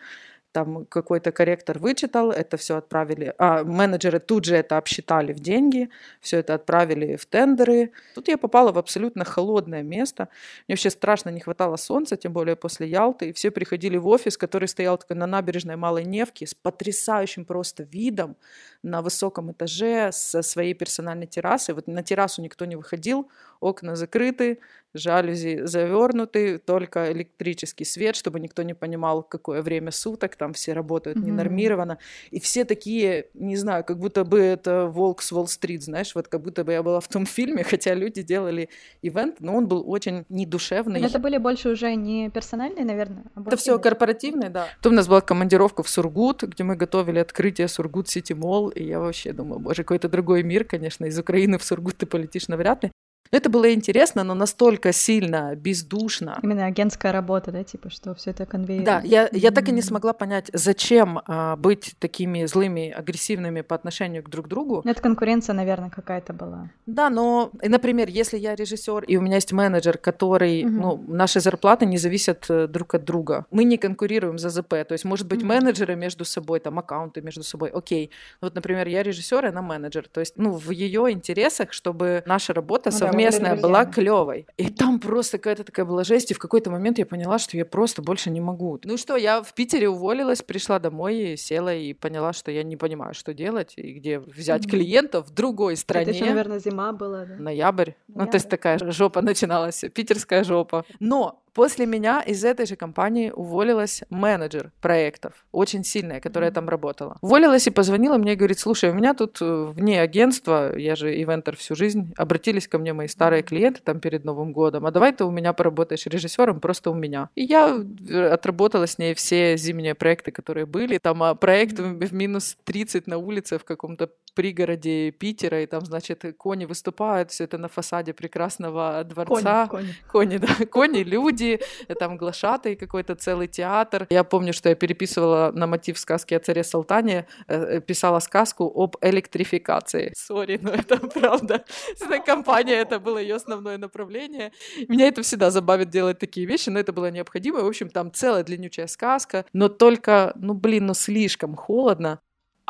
там 0.51 0.85
какой-то 0.85 1.31
корректор 1.31 1.79
вычитал, 1.79 2.31
это 2.31 2.57
все 2.57 2.77
отправили, 2.77 3.33
а 3.37 3.63
менеджеры 3.63 4.19
тут 4.19 4.45
же 4.45 4.55
это 4.55 4.77
обсчитали 4.77 5.33
в 5.33 5.39
деньги, 5.39 5.89
все 6.19 6.37
это 6.37 6.53
отправили 6.55 7.15
в 7.15 7.25
тендеры. 7.25 7.91
Тут 8.15 8.27
я 8.27 8.37
попала 8.37 8.71
в 8.71 8.77
абсолютно 8.77 9.25
холодное 9.25 9.83
место. 9.83 10.29
Мне 10.67 10.75
вообще 10.75 10.89
страшно 10.89 11.29
не 11.29 11.39
хватало 11.39 11.77
солнца, 11.77 12.17
тем 12.17 12.33
более 12.33 12.55
после 12.55 12.87
Ялты, 12.87 13.29
и 13.29 13.33
все 13.33 13.51
приходили 13.51 13.97
в 13.97 14.07
офис, 14.07 14.37
который 14.37 14.67
стоял 14.67 14.97
такой 14.97 15.15
на 15.15 15.27
набережной 15.27 15.75
Малой 15.75 16.03
Невки 16.03 16.45
с 16.45 16.53
потрясающим 16.53 17.45
просто 17.45 17.83
видом 17.83 18.35
на 18.83 19.01
высоком 19.01 19.51
этаже 19.51 20.11
со 20.11 20.41
своей 20.41 20.73
персональной 20.73 21.27
террасой. 21.27 21.75
Вот 21.75 21.87
на 21.87 22.03
террасу 22.03 22.41
никто 22.41 22.65
не 22.65 22.75
выходил, 22.75 23.29
окна 23.59 23.95
закрыты, 23.95 24.59
жалюзи 24.93 25.65
завернуты, 25.65 26.57
только 26.57 27.11
электрический 27.11 27.85
свет, 27.85 28.15
чтобы 28.15 28.39
никто 28.39 28.63
не 28.63 28.73
понимал, 28.73 29.23
какое 29.23 29.61
время 29.61 29.91
суток, 29.91 30.35
там 30.35 30.53
все 30.53 30.73
работают 30.73 31.17
mm-hmm. 31.17 31.25
ненормированно. 31.25 31.97
И 32.31 32.39
все 32.39 32.65
такие, 32.65 33.27
не 33.33 33.55
знаю, 33.55 33.83
как 33.83 33.99
будто 33.99 34.23
бы 34.23 34.39
это 34.39 34.87
«Волк 34.87 35.21
с 35.21 35.31
Уолл-стрит», 35.31 35.83
знаешь, 35.83 36.15
вот 36.15 36.27
как 36.27 36.41
будто 36.41 36.63
бы 36.63 36.73
я 36.73 36.83
была 36.83 36.99
в 36.99 37.07
том 37.07 37.25
фильме, 37.37 37.63
хотя 37.63 37.93
люди 37.93 38.21
делали 38.21 38.69
event, 39.01 39.37
но 39.39 39.55
он 39.55 39.67
был 39.67 39.83
очень 39.89 40.25
недушевный. 40.29 41.01
это 41.01 41.19
были 41.19 41.37
больше 41.37 41.69
уже 41.69 41.95
не 41.95 42.29
персональные, 42.29 42.85
наверное? 42.85 43.23
А 43.35 43.41
это 43.41 43.57
все 43.57 43.77
корпоративные, 43.79 44.49
да. 44.49 44.67
Потом 44.77 44.93
у 44.93 44.95
нас 44.95 45.07
была 45.07 45.21
командировка 45.21 45.83
в 45.83 45.89
Сургут, 45.89 46.43
где 46.43 46.63
мы 46.63 46.75
готовили 46.75 47.19
открытие 47.19 47.67
Сургут 47.67 48.09
City 48.09 48.33
Mall, 48.33 48.69
и 48.69 48.83
я 48.83 48.99
вообще 48.99 49.33
думаю, 49.33 49.59
боже, 49.59 49.83
какой-то 49.83 50.09
другой 50.09 50.43
мир, 50.43 50.63
конечно, 50.63 51.05
из 51.05 51.17
Украины 51.17 51.57
в 51.57 51.63
Сургут 51.63 51.97
ты 51.97 52.05
полетишь 52.05 52.47
навряд 52.47 52.83
ли. 52.83 52.91
Это 53.31 53.49
было 53.49 53.73
интересно, 53.73 54.23
но 54.25 54.33
настолько 54.33 54.91
сильно, 54.91 55.55
бездушно. 55.55 56.37
Именно 56.43 56.65
агентская 56.65 57.13
работа, 57.13 57.51
да, 57.51 57.63
типа, 57.63 57.89
что 57.89 58.13
все 58.13 58.31
это 58.31 58.45
конвейер. 58.45 58.83
Да, 58.83 59.01
я, 59.05 59.29
я 59.31 59.51
так 59.51 59.69
и 59.69 59.71
не 59.71 59.81
смогла 59.81 60.11
понять, 60.11 60.49
зачем 60.51 61.21
а, 61.25 61.55
быть 61.55 61.95
такими 61.99 62.43
злыми, 62.45 62.91
агрессивными 62.91 63.61
по 63.61 63.73
отношению 63.73 64.23
к 64.23 64.29
друг 64.29 64.49
другу. 64.49 64.81
Это 64.83 65.01
конкуренция, 65.01 65.53
наверное, 65.53 65.89
какая-то 65.89 66.33
была. 66.33 66.69
Да, 66.85 67.09
но, 67.09 67.51
например, 67.63 68.09
если 68.09 68.37
я 68.37 68.53
режиссер 68.53 69.05
и 69.05 69.15
у 69.15 69.21
меня 69.21 69.35
есть 69.35 69.53
менеджер, 69.53 69.97
который, 69.97 70.65
угу. 70.65 70.71
ну, 70.71 71.05
наши 71.07 71.39
зарплаты 71.39 71.85
не 71.85 71.97
зависят 71.97 72.45
э, 72.49 72.67
друг 72.67 72.95
от 72.95 73.05
друга, 73.05 73.45
мы 73.49 73.63
не 73.63 73.77
конкурируем 73.77 74.39
за 74.39 74.49
ЗП, 74.49 74.69
то 74.69 74.91
есть, 74.91 75.05
может 75.05 75.27
быть, 75.27 75.39
угу. 75.39 75.47
менеджеры 75.47 75.95
между 75.95 76.25
собой, 76.25 76.59
там, 76.59 76.79
аккаунты 76.79 77.21
между 77.21 77.43
собой, 77.43 77.69
окей. 77.69 78.11
Вот, 78.41 78.55
например, 78.55 78.89
я 78.89 79.03
режиссер, 79.03 79.45
она 79.45 79.61
менеджер, 79.61 80.09
то 80.11 80.19
есть, 80.19 80.33
ну, 80.35 80.51
в 80.51 80.71
ее 80.71 81.09
интересах, 81.11 81.71
чтобы 81.71 82.23
наша 82.25 82.53
работа 82.53 82.89
ну, 82.91 82.97
совместно 82.97 83.20
местная 83.25 83.55
была 83.55 83.85
клевой. 83.85 84.47
И 84.57 84.69
там 84.69 84.99
просто 84.99 85.37
какая-то 85.37 85.63
такая 85.63 85.85
была 85.85 86.03
жесть, 86.03 86.31
и 86.31 86.33
в 86.33 86.39
какой-то 86.39 86.69
момент 86.69 86.97
я 86.97 87.05
поняла, 87.05 87.39
что 87.39 87.57
я 87.57 87.65
просто 87.65 88.01
больше 88.01 88.29
не 88.29 88.41
могу. 88.41 88.79
Ну 88.83 88.97
что, 88.97 89.15
я 89.15 89.41
в 89.41 89.53
Питере 89.53 89.89
уволилась, 89.89 90.41
пришла 90.41 90.79
домой, 90.79 91.35
села 91.37 91.73
и 91.73 91.93
поняла, 91.93 92.33
что 92.33 92.51
я 92.51 92.63
не 92.63 92.77
понимаю, 92.77 93.13
что 93.13 93.33
делать 93.33 93.73
и 93.75 93.93
где 93.93 94.19
взять 94.19 94.69
клиентов 94.69 95.27
в 95.27 95.33
другой 95.33 95.75
стране. 95.75 96.11
Это 96.11 96.15
еще, 96.15 96.25
наверное, 96.25 96.59
зима 96.59 96.91
была, 96.91 97.25
да? 97.25 97.35
Ноябрь. 97.37 97.71
Ноябрь. 97.71 97.91
Ну, 98.07 98.25
то 98.27 98.35
есть 98.35 98.49
такая 98.49 98.79
жопа 98.91 99.21
начиналась, 99.21 99.83
питерская 99.93 100.43
жопа. 100.43 100.85
Но 100.99 101.41
После 101.53 101.85
меня 101.85 102.21
из 102.21 102.45
этой 102.45 102.65
же 102.65 102.75
компании 102.75 103.29
уволилась 103.29 104.03
менеджер 104.09 104.71
проектов, 104.79 105.45
очень 105.51 105.83
сильная, 105.83 106.21
которая 106.21 106.51
там 106.51 106.69
работала. 106.69 107.17
Уволилась 107.21 107.67
и 107.67 107.71
позвонила 107.71 108.17
мне 108.17 108.33
и 108.33 108.35
говорит, 108.35 108.59
слушай, 108.59 108.89
у 108.89 108.93
меня 108.93 109.13
тут 109.13 109.39
э, 109.41 109.65
вне 109.75 110.01
агентства, 110.01 110.77
я 110.77 110.95
же 110.95 111.21
ивентер 111.21 111.57
всю 111.57 111.75
жизнь, 111.75 112.13
обратились 112.17 112.67
ко 112.67 112.77
мне 112.77 112.93
мои 112.93 113.07
старые 113.07 113.43
клиенты 113.43 113.81
там 113.83 113.99
перед 113.99 114.23
Новым 114.23 114.53
годом, 114.53 114.85
а 114.85 114.91
давай 114.91 115.11
ты 115.11 115.25
у 115.25 115.31
меня 115.31 115.51
поработаешь 115.51 116.05
режиссером 116.05 116.61
просто 116.61 116.89
у 116.89 116.93
меня. 116.93 117.29
И 117.35 117.43
я 117.43 117.77
э, 118.09 118.27
отработала 118.27 118.87
с 118.87 118.97
ней 118.97 119.13
все 119.13 119.57
зимние 119.57 119.95
проекты, 119.95 120.31
которые 120.31 120.65
были. 120.65 120.99
Там 120.99 121.21
а 121.21 121.35
проект 121.35 121.79
в 121.79 122.13
минус 122.13 122.57
30 122.63 123.07
на 123.07 123.17
улице 123.17 123.57
в 123.57 123.65
каком-то 123.65 124.09
пригороде 124.33 125.11
Питера, 125.11 125.61
и 125.61 125.65
там, 125.65 125.85
значит, 125.85 126.23
кони 126.37 126.65
выступают, 126.65 127.31
все 127.31 127.43
это 127.43 127.57
на 127.57 127.67
фасаде 127.67 128.13
прекрасного 128.13 129.03
дворца. 129.03 129.67
Кони, 129.67 129.93
кони. 130.11 130.37
Кони, 130.37 130.37
да, 130.37 130.65
кони, 130.71 131.03
люди, 131.03 131.59
там 131.99 132.17
глашатый 132.17 132.75
какой-то 132.75 133.15
целый 133.15 133.47
театр. 133.47 134.07
Я 134.09 134.23
помню, 134.23 134.53
что 134.53 134.69
я 134.69 134.75
переписывала 134.75 135.51
на 135.53 135.67
мотив 135.67 135.99
сказки 135.99 136.33
о 136.33 136.39
царе 136.39 136.63
Салтане, 136.63 137.27
э, 137.47 137.81
писала 137.81 138.19
сказку 138.19 138.71
об 138.75 138.95
электрификации. 139.01 140.13
Сори, 140.15 140.59
но 140.61 140.71
это 140.71 140.97
правда. 141.13 141.65
Эта 141.99 142.19
компания, 142.19 142.75
это 142.75 142.99
было 142.99 143.17
ее 143.17 143.35
основное 143.35 143.77
направление. 143.77 144.51
Меня 144.87 145.07
это 145.07 145.21
всегда 145.21 145.51
забавит 145.51 145.89
делать 145.89 146.19
такие 146.19 146.45
вещи, 146.45 146.69
но 146.69 146.79
это 146.79 146.93
было 146.93 147.11
необходимо. 147.11 147.61
В 147.61 147.67
общем, 147.67 147.89
там 147.89 148.11
целая 148.11 148.43
длиннючая 148.43 148.87
сказка, 148.87 149.45
но 149.53 149.69
только, 149.69 150.33
ну 150.35 150.53
блин, 150.53 150.87
ну 150.87 150.93
слишком 150.93 151.55
холодно. 151.55 152.19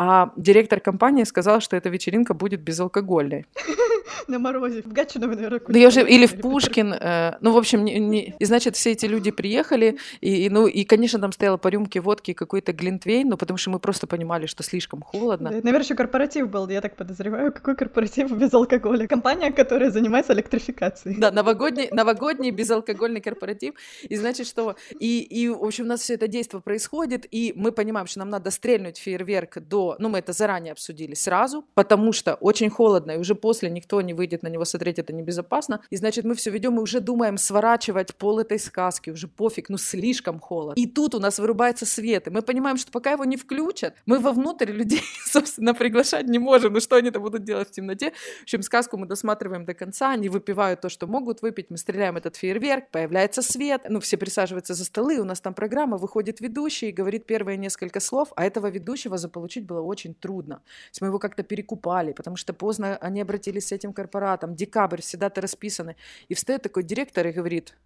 А 0.04 0.32
директор 0.36 0.80
компании 0.80 1.26
сказал, 1.26 1.62
что 1.62 1.76
эта 1.76 1.90
вечеринка 1.90 2.34
будет 2.34 2.62
безалкогольной. 2.62 3.46
На 4.28 4.40
морозе, 4.40 4.82
в 4.82 4.92
Гатчино, 4.92 5.28
наверное, 5.28 5.62
да 5.68 5.80
я 5.80 5.88
уже, 5.88 6.02
или 6.02 6.26
в 6.26 6.40
Пушкин. 6.42 6.94
Э, 6.94 7.38
ну, 7.42 7.54
в 7.54 7.58
общем, 7.58 7.86
не, 7.86 8.00
не, 8.00 8.36
и, 8.40 8.46
значит, 8.46 8.76
все 8.76 8.92
эти 8.92 9.06
люди 9.06 9.32
приехали, 9.32 9.98
и, 10.22 10.46
и, 10.46 10.50
ну, 10.50 10.68
и, 10.68 10.84
конечно, 10.86 11.20
там 11.20 11.32
стояла 11.32 11.58
по 11.58 11.68
рюмке 11.68 12.00
водки 12.02 12.34
какой-то 12.34 12.74
глинтвейн, 12.74 13.30
ну, 13.30 13.38
потому 13.38 13.58
что 13.58 13.70
мы 13.70 13.80
просто 13.80 14.08
понимали, 14.08 14.48
что 14.48 14.64
слишком 14.64 15.02
холодно. 15.02 15.50
Да, 15.50 15.56
наверное, 15.58 15.82
еще 15.82 15.96
корпоратив 15.96 16.50
был, 16.50 16.68
я 16.70 16.82
так 16.82 16.96
подозреваю. 16.96 17.52
Какой 17.52 17.76
корпоратив 17.76 18.32
без 18.32 18.54
алкоголя? 18.54 19.08
Компания, 19.08 19.52
которая 19.52 19.92
занимается 19.92 20.34
электрификацией. 20.34 21.18
Да, 21.20 21.32
новогодний, 21.32 21.90
новогодний 21.92 22.52
безалкогольный 22.52 23.22
корпоратив. 23.22 23.76
И, 24.04 24.16
значит, 24.16 24.48
что... 24.48 24.76
И, 25.00 25.22
и, 25.22 25.50
в 25.50 25.64
общем, 25.64 25.86
у 25.86 25.88
нас 25.88 26.02
все 26.02 26.16
это 26.16 26.28
действие 26.28 26.62
происходит, 26.62 27.26
и 27.32 27.54
мы 27.56 27.72
понимаем, 27.72 28.08
что 28.08 28.20
нам 28.20 28.30
надо 28.30 28.52
стрельнуть 28.52 28.98
фейерверк 28.98 29.60
до... 29.60 29.91
Ну, 30.00 30.10
мы 30.10 30.20
это 30.20 30.34
заранее 30.34 30.72
обсудили 30.72 31.14
сразу, 31.14 31.66
потому 31.74 32.14
что 32.14 32.36
очень 32.36 32.70
холодно, 32.70 33.12
и 33.12 33.18
уже 33.18 33.36
после 33.36 33.70
никто 33.70 34.02
не 34.02 34.14
выйдет 34.14 34.44
на 34.44 34.48
него 34.48 34.66
смотреть, 34.66 35.00
это 35.00 35.14
небезопасно. 35.14 35.82
И 35.90 35.98
значит, 35.98 36.26
мы 36.26 36.36
все 36.36 36.52
ведем 36.52 36.78
и 36.78 36.82
уже 36.82 37.00
думаем 37.00 37.38
сворачивать 37.38 38.16
пол 38.16 38.40
этой 38.40 38.60
сказки, 38.60 39.10
уже 39.10 39.28
пофиг, 39.28 39.70
ну 39.70 39.78
слишком 39.78 40.40
холодно. 40.40 40.80
И 40.80 40.88
тут 40.88 41.16
у 41.16 41.20
нас 41.20 41.40
вырубается 41.40 41.86
свет, 41.86 42.28
и 42.28 42.30
мы 42.32 42.42
понимаем, 42.42 42.78
что 42.78 42.92
пока 42.92 43.12
его 43.12 43.26
не 43.26 43.38
включат, 43.38 43.96
мы 44.06 44.20
вовнутрь 44.20 44.72
людей, 44.72 45.04
собственно, 45.26 45.74
приглашать 45.74 46.28
не 46.28 46.40
можем. 46.40 46.74
Ну 46.74 46.80
что 46.80 46.96
они-то 46.96 47.20
будут 47.20 47.44
делать 47.44 47.70
в 47.70 47.72
темноте? 47.72 48.12
В 48.40 48.44
общем, 48.44 48.62
сказку 48.62 48.98
мы 48.98 49.08
досматриваем 49.08 49.66
до 49.66 49.74
конца, 49.74 50.12
они 50.12 50.30
выпивают 50.30 50.82
то, 50.82 50.90
что 50.90 51.08
могут 51.08 51.42
выпить, 51.42 51.70
мы 51.70 51.78
стреляем 51.78 52.18
этот 52.18 52.36
фейерверк, 52.36 52.90
появляется 52.92 53.42
свет, 53.42 53.84
ну 53.90 54.00
все 54.00 54.18
присаживаются 54.18 54.74
за 54.74 54.86
столы, 54.86 55.20
у 55.20 55.26
нас 55.26 55.42
там 55.42 55.54
программа, 55.54 55.98
выходит 55.98 56.40
ведущий, 56.42 56.92
говорит 56.92 57.26
первые 57.26 57.58
несколько 57.58 58.00
слов, 58.00 58.34
а 58.36 58.46
этого 58.46 58.68
ведущего 58.68 59.18
заполучить 59.18 59.66
было 59.72 59.82
очень 59.82 60.14
трудно. 60.14 60.56
То 60.56 60.90
есть 60.92 61.02
мы 61.02 61.08
его 61.08 61.20
как-то 61.20 61.44
перекупали, 61.44 62.14
потому 62.14 62.36
что 62.36 62.54
поздно 62.54 62.98
они 62.98 63.22
обратились 63.22 63.68
с 63.68 63.72
этим 63.72 63.94
корпоратом, 63.94 64.56
декабрь, 64.56 65.02
все 65.02 65.18
даты 65.18 65.42
расписаны. 65.42 65.96
И 66.30 66.34
встает 66.34 66.62
такой 66.62 66.84
директор 66.84 67.28
и 67.28 67.32
говорит, 67.32 67.78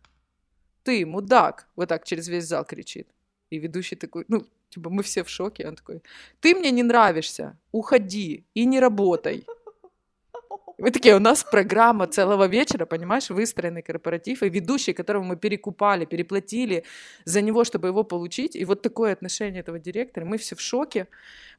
ты, 0.84 1.06
мудак, 1.06 1.68
вот 1.76 1.90
так 1.90 2.04
через 2.04 2.28
весь 2.28 2.46
зал 2.46 2.66
кричит. 2.66 3.08
И 3.50 3.60
ведущий 3.60 3.96
такой, 3.96 4.26
ну, 4.28 4.46
типа, 4.70 4.90
мы 4.90 5.04
все 5.04 5.24
в 5.24 5.30
шоке. 5.30 5.68
Он 5.68 5.76
такой, 5.76 6.02
ты 6.40 6.56
мне 6.56 6.72
не 6.72 6.84
нравишься, 6.84 7.58
уходи 7.72 8.46
и 8.56 8.66
не 8.66 8.80
работай. 8.80 9.46
Мы 10.78 10.92
такие, 10.92 11.16
у 11.16 11.20
нас 11.20 11.44
программа 11.44 12.06
целого 12.08 12.48
вечера, 12.48 12.86
понимаешь, 12.86 13.30
выстроенный 13.30 13.82
корпоратив, 13.82 14.44
и 14.44 14.50
ведущий, 14.50 14.94
которого 14.94 15.24
мы 15.24 15.38
перекупали, 15.38 16.06
переплатили 16.06 16.84
за 17.24 17.42
него, 17.42 17.64
чтобы 17.64 17.88
его 17.88 18.04
получить, 18.04 18.56
и 18.56 18.66
вот 18.66 18.82
такое 18.82 19.14
отношение 19.14 19.62
этого 19.62 19.80
директора, 19.80 20.26
мы 20.26 20.38
все 20.38 20.56
в 20.56 20.62
шоке. 20.62 21.08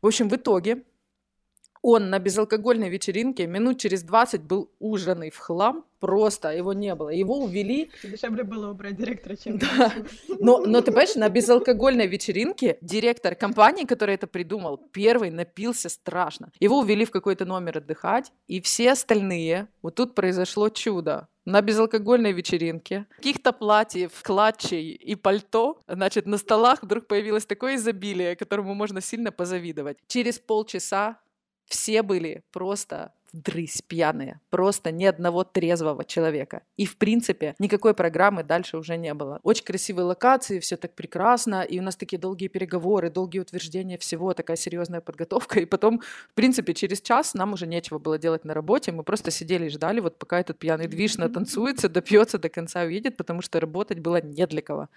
В 0.03 0.07
общем, 0.07 0.29
в 0.29 0.37
итоге 0.37 0.83
он 1.87 2.11
на 2.11 2.19
безалкогольной 2.19 2.89
вечеринке 2.89 3.47
минут 3.47 3.79
через 3.79 4.03
20 4.03 4.43
был 4.43 4.73
ужаный 4.81 5.31
в 5.31 5.39
хлам, 5.39 5.85
просто 6.01 6.49
его 6.49 6.73
не 6.73 6.93
было. 6.97 7.11
Его 7.11 7.39
увели. 7.39 7.93
Дешевле 8.03 8.43
было 8.43 8.73
убрать 8.73 8.97
директора, 8.97 9.37
чем... 9.37 9.59
Да. 9.59 9.93
Но, 10.41 10.67
но 10.67 10.81
ты 10.81 10.87
понимаешь, 10.87 11.15
на 11.15 11.29
безалкогольной 11.29 12.09
вечеринке 12.09 12.77
директор 12.81 13.37
компании, 13.37 13.85
который 13.85 14.17
это 14.17 14.27
придумал, 14.27 14.79
первый 14.79 15.31
напился 15.31 15.89
страшно. 15.89 16.51
Его 16.59 16.81
увели 16.81 17.05
в 17.05 17.13
какой-то 17.13 17.45
номер 17.45 17.79
отдыхать, 17.79 18.33
и 18.49 18.61
все 18.61 18.91
остальные, 18.91 19.69
вот 19.81 19.95
тут 19.95 20.17
произошло 20.17 20.69
чудо 20.69 21.29
на 21.45 21.63
безалкогольной 21.63 22.33
вечеринке, 22.33 23.07
каких-то 23.17 23.53
платьев, 23.53 24.11
клатчей 24.23 24.91
и 24.91 25.15
пальто, 25.15 25.81
значит, 25.87 26.27
на 26.27 26.39
столах 26.39 26.83
вдруг 26.83 27.07
появилось 27.07 27.47
такое 27.47 27.77
изобилие, 27.77 28.35
которому 28.35 28.75
можно 28.75 29.01
сильно 29.01 29.31
позавидовать. 29.31 29.99
Через 30.09 30.41
полчаса 30.41 31.21
все 31.69 32.03
были 32.03 32.43
просто 32.53 33.13
дрысь 33.33 33.83
пьяные, 33.83 34.41
просто 34.51 34.91
ни 34.91 35.05
одного 35.05 35.45
трезвого 35.45 36.05
человека. 36.05 36.63
И, 36.77 36.87
в 36.87 36.97
принципе, 36.97 37.55
никакой 37.59 37.95
программы 37.95 38.43
дальше 38.43 38.79
уже 38.79 38.97
не 38.97 39.13
было. 39.15 39.41
Очень 39.43 39.65
красивые 39.65 40.07
локации, 40.07 40.59
все 40.59 40.77
так 40.77 40.95
прекрасно, 40.95 41.63
и 41.63 41.79
у 41.79 41.83
нас 41.83 41.97
такие 41.97 42.19
долгие 42.19 42.49
переговоры, 42.49 43.11
долгие 43.11 43.41
утверждения 43.41 43.99
всего, 43.99 44.33
такая 44.33 44.57
серьезная 44.57 45.01
подготовка, 45.01 45.61
и 45.61 45.67
потом, 45.67 46.01
в 46.31 46.35
принципе, 46.35 46.73
через 46.73 47.01
час 47.01 47.35
нам 47.35 47.53
уже 47.53 47.67
нечего 47.67 47.99
было 47.99 48.19
делать 48.19 48.45
на 48.45 48.55
работе, 48.55 48.93
мы 48.93 49.03
просто 49.03 49.31
сидели 49.31 49.67
и 49.67 49.71
ждали, 49.71 50.01
вот 50.01 50.19
пока 50.19 50.41
этот 50.41 50.59
пьяный 50.59 50.87
движ 50.87 51.17
натанцуется, 51.17 51.89
допьется, 51.89 52.39
до 52.39 52.49
конца 52.49 52.83
уедет, 52.83 53.17
потому 53.17 53.43
что 53.43 53.61
работать 53.61 53.99
было 53.99 54.23
не 54.23 54.47
для 54.47 54.63
кого. 54.63 54.89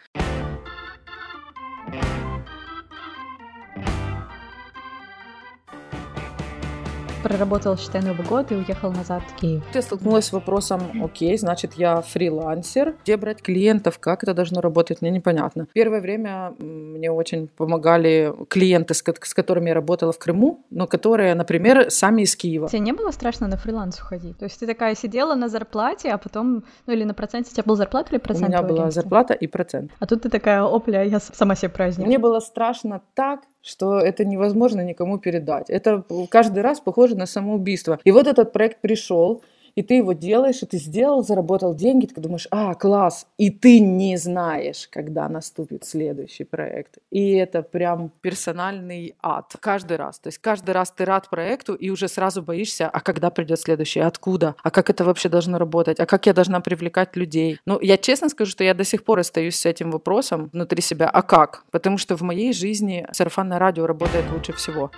Проработал, 7.19 7.77
считай, 7.77 8.01
Новый 8.01 8.25
год 8.25 8.51
и 8.51 8.55
уехал 8.55 8.91
назад 8.91 9.23
в 9.23 9.39
Киев. 9.39 9.63
Я 9.73 9.81
столкнулась 9.81 10.25
с 10.25 10.31
вопросом, 10.33 10.81
окей, 11.03 11.37
значит, 11.37 11.73
я 11.73 12.01
фрилансер, 12.01 12.95
где 13.03 13.17
брать 13.17 13.41
клиентов, 13.41 13.99
как 13.99 14.23
это 14.23 14.33
должно 14.33 14.61
работать, 14.61 15.01
мне 15.01 15.11
непонятно. 15.11 15.67
Первое 15.73 16.01
время 16.01 16.53
мне 16.59 17.11
очень 17.11 17.47
помогали 17.47 18.33
клиенты, 18.47 18.93
с, 18.93 19.01
которыми 19.03 19.69
я 19.69 19.73
работала 19.73 20.11
в 20.11 20.19
Крыму, 20.19 20.65
но 20.69 20.87
которые, 20.87 21.35
например, 21.35 21.91
сами 21.91 22.23
из 22.23 22.35
Киева. 22.35 22.69
Тебе 22.69 22.79
не 22.79 22.93
было 22.93 23.11
страшно 23.11 23.47
на 23.47 23.57
фриланс 23.57 23.99
уходить? 23.99 24.37
То 24.37 24.45
есть 24.45 24.59
ты 24.59 24.65
такая 24.65 24.95
сидела 24.95 25.35
на 25.35 25.49
зарплате, 25.49 26.11
а 26.11 26.17
потом, 26.17 26.63
ну 26.85 26.93
или 26.93 27.03
на 27.03 27.13
проценте, 27.13 27.49
у 27.51 27.53
тебя 27.53 27.63
был 27.65 27.75
зарплата 27.75 28.11
или 28.11 28.19
процент? 28.19 28.47
У 28.47 28.51
меня 28.51 28.61
была 28.61 28.91
зарплата 28.91 29.33
и 29.33 29.47
процент. 29.47 29.91
А 29.99 30.05
тут 30.05 30.23
ты 30.23 30.29
такая, 30.29 30.63
опля, 30.63 31.03
я 31.03 31.19
сама 31.19 31.55
себе 31.55 31.69
праздник. 31.69 32.07
Мне 32.07 32.17
было 32.17 32.39
страшно 32.39 33.01
так, 33.13 33.41
что 33.61 33.99
это 33.99 34.25
невозможно 34.25 34.81
никому 34.81 35.17
передать. 35.17 35.69
Это 35.69 36.03
каждый 36.29 36.61
раз 36.61 36.79
похоже 36.79 37.15
на 37.15 37.25
самоубийство. 37.25 37.99
И 38.03 38.11
вот 38.11 38.27
этот 38.27 38.53
проект 38.53 38.81
пришел, 38.81 39.41
и 39.79 39.81
ты 39.81 39.93
его 39.93 40.11
делаешь, 40.11 40.61
и 40.61 40.65
ты 40.65 40.77
сделал, 40.77 41.23
заработал 41.23 41.73
деньги, 41.73 42.05
ты 42.05 42.19
думаешь, 42.19 42.49
а, 42.51 42.73
класс, 42.73 43.27
и 43.37 43.49
ты 43.49 43.79
не 43.79 44.17
знаешь, 44.17 44.89
когда 44.91 45.29
наступит 45.29 45.85
следующий 45.85 46.43
проект. 46.43 46.97
И 47.11 47.31
это 47.35 47.61
прям 47.61 48.11
персональный 48.19 49.15
ад 49.23 49.55
каждый 49.61 49.95
раз. 49.95 50.19
То 50.19 50.27
есть 50.27 50.39
каждый 50.39 50.71
раз 50.71 50.91
ты 50.91 51.05
рад 51.05 51.29
проекту 51.29 51.75
и 51.75 51.91
уже 51.91 52.09
сразу 52.09 52.41
боишься, 52.41 52.89
а 52.89 52.99
когда 52.99 53.29
придет 53.29 53.61
следующий, 53.61 54.01
откуда, 54.01 54.55
а 54.63 54.69
как 54.69 54.89
это 54.89 55.05
вообще 55.05 55.29
должно 55.29 55.57
работать, 55.57 56.01
а 56.01 56.05
как 56.05 56.25
я 56.25 56.33
должна 56.33 56.59
привлекать 56.59 57.15
людей. 57.15 57.61
Ну, 57.65 57.79
я 57.79 57.95
честно 57.97 58.27
скажу, 58.27 58.51
что 58.51 58.65
я 58.65 58.73
до 58.73 58.83
сих 58.83 59.05
пор 59.05 59.19
остаюсь 59.19 59.55
с 59.55 59.65
этим 59.65 59.91
вопросом 59.91 60.49
внутри 60.51 60.81
себя, 60.81 61.09
а 61.09 61.21
как? 61.21 61.63
Потому 61.71 61.97
что 61.97 62.17
в 62.17 62.21
моей 62.21 62.51
жизни 62.51 63.07
сарафанное 63.13 63.59
радио 63.59 63.87
работает 63.87 64.25
лучше 64.29 64.51
всего. 64.51 64.91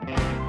thank 0.00 0.47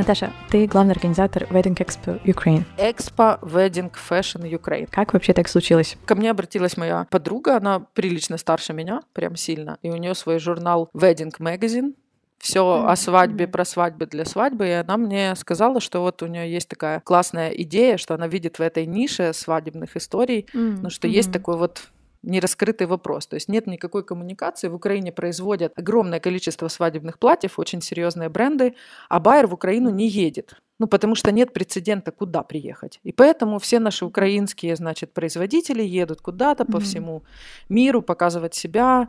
Наташа, 0.00 0.32
ты 0.48 0.66
главный 0.66 0.92
организатор 0.92 1.42
Wedding 1.50 1.76
Expo 1.76 2.24
Ukraine. 2.24 2.64
Expo 2.78 3.38
Wedding 3.42 3.92
Fashion 3.92 4.50
Ukraine. 4.50 4.88
Как 4.90 5.12
вообще 5.12 5.34
так 5.34 5.46
случилось? 5.46 5.98
Ко 6.06 6.14
мне 6.14 6.30
обратилась 6.30 6.78
моя 6.78 7.06
подруга, 7.10 7.58
она 7.58 7.80
прилично 7.80 8.38
старше 8.38 8.72
меня, 8.72 9.02
прям 9.12 9.36
сильно, 9.36 9.76
и 9.82 9.90
у 9.90 9.96
нее 9.96 10.14
свой 10.14 10.38
журнал 10.38 10.88
Wedding 10.94 11.34
Magazine, 11.38 11.92
все 12.38 12.60
mm-hmm. 12.60 12.90
о 12.90 12.96
свадьбе, 12.96 13.46
про 13.46 13.66
свадьбы 13.66 14.06
для 14.06 14.24
свадьбы, 14.24 14.68
и 14.68 14.70
она 14.70 14.96
мне 14.96 15.34
сказала, 15.36 15.80
что 15.80 16.00
вот 16.00 16.22
у 16.22 16.26
нее 16.26 16.50
есть 16.50 16.70
такая 16.70 17.00
классная 17.00 17.50
идея, 17.50 17.98
что 17.98 18.14
она 18.14 18.26
видит 18.26 18.58
в 18.58 18.62
этой 18.62 18.86
нише 18.86 19.34
свадебных 19.34 19.98
историй, 19.98 20.46
mm-hmm. 20.54 20.78
ну 20.80 20.88
что 20.88 21.08
mm-hmm. 21.08 21.10
есть 21.10 21.30
такой 21.30 21.58
вот 21.58 21.90
нераскрытый 22.22 22.86
вопрос. 22.86 23.26
То 23.26 23.34
есть 23.34 23.48
нет 23.48 23.66
никакой 23.66 24.04
коммуникации. 24.04 24.68
В 24.68 24.74
Украине 24.74 25.12
производят 25.12 25.72
огромное 25.78 26.20
количество 26.20 26.68
свадебных 26.68 27.18
платьев, 27.18 27.58
очень 27.58 27.80
серьезные 27.80 28.28
бренды, 28.28 28.74
а 29.08 29.20
Байер 29.20 29.46
в 29.46 29.54
Украину 29.54 29.90
не 29.90 30.08
едет. 30.08 30.54
Ну, 30.78 30.86
потому 30.86 31.14
что 31.14 31.30
нет 31.30 31.52
прецедента, 31.52 32.10
куда 32.10 32.42
приехать. 32.42 33.00
И 33.02 33.12
поэтому 33.12 33.58
все 33.58 33.80
наши 33.80 34.04
украинские, 34.04 34.76
значит, 34.76 35.12
производители 35.12 35.82
едут 35.82 36.20
куда-то 36.20 36.64
mm-hmm. 36.64 36.72
по 36.72 36.80
всему 36.80 37.22
миру 37.68 38.00
показывать 38.00 38.54
себя, 38.54 39.08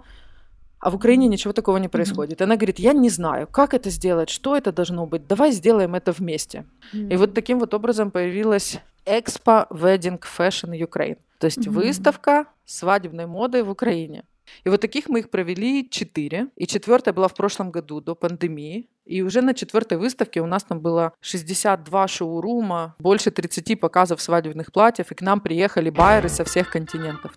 а 0.80 0.90
в 0.90 0.96
Украине 0.96 1.28
ничего 1.28 1.54
такого 1.54 1.78
не 1.78 1.88
происходит. 1.88 2.42
Mm-hmm. 2.42 2.44
Она 2.44 2.56
говорит, 2.56 2.80
я 2.80 2.92
не 2.92 3.10
знаю, 3.10 3.48
как 3.48 3.74
это 3.74 3.90
сделать, 3.90 4.30
что 4.30 4.58
это 4.58 4.72
должно 4.74 5.06
быть, 5.06 5.28
давай 5.28 5.52
сделаем 5.52 5.96
это 5.96 6.12
вместе. 6.12 6.66
Mm-hmm. 6.94 7.14
И 7.14 7.18
вот 7.18 7.34
таким 7.34 7.60
вот 7.60 7.74
образом 7.74 8.12
появилась 8.12 8.80
Expo 9.06 9.68
Wedding 9.70 10.22
Fashion 10.22 10.78
Ukraine. 10.78 11.20
То 11.40 11.46
есть 11.46 11.60
mm-hmm. 11.60 11.72
выставка 11.72 12.46
свадебной 12.66 13.26
моды 13.26 13.64
в 13.64 13.70
Украине. 13.70 14.24
И 14.64 14.70
вот 14.70 14.82
таких 14.82 15.10
мы 15.10 15.20
их 15.20 15.30
провели 15.30 15.90
четыре. 15.90 16.48
И 16.56 16.68
четвертая 16.68 17.14
была 17.14 17.28
в 17.28 17.34
прошлом 17.34 17.72
году, 17.72 18.02
до 18.02 18.16
пандемии. 18.16 18.90
И 19.06 19.22
уже 19.22 19.42
на 19.42 19.54
четвертой 19.54 19.98
выставке 19.98 20.42
у 20.42 20.46
нас 20.46 20.64
там 20.64 20.80
было 20.80 21.14
62 21.22 22.08
шоурума, 22.08 22.96
больше 23.00 23.32
30 23.32 23.80
показов 23.80 24.22
свадебных 24.22 24.72
платьев, 24.72 25.12
и 25.12 25.16
к 25.16 25.22
нам 25.22 25.40
приехали 25.40 25.90
байеры 25.90 26.30
со 26.30 26.44
всех 26.44 26.70
континентов. 26.70 27.34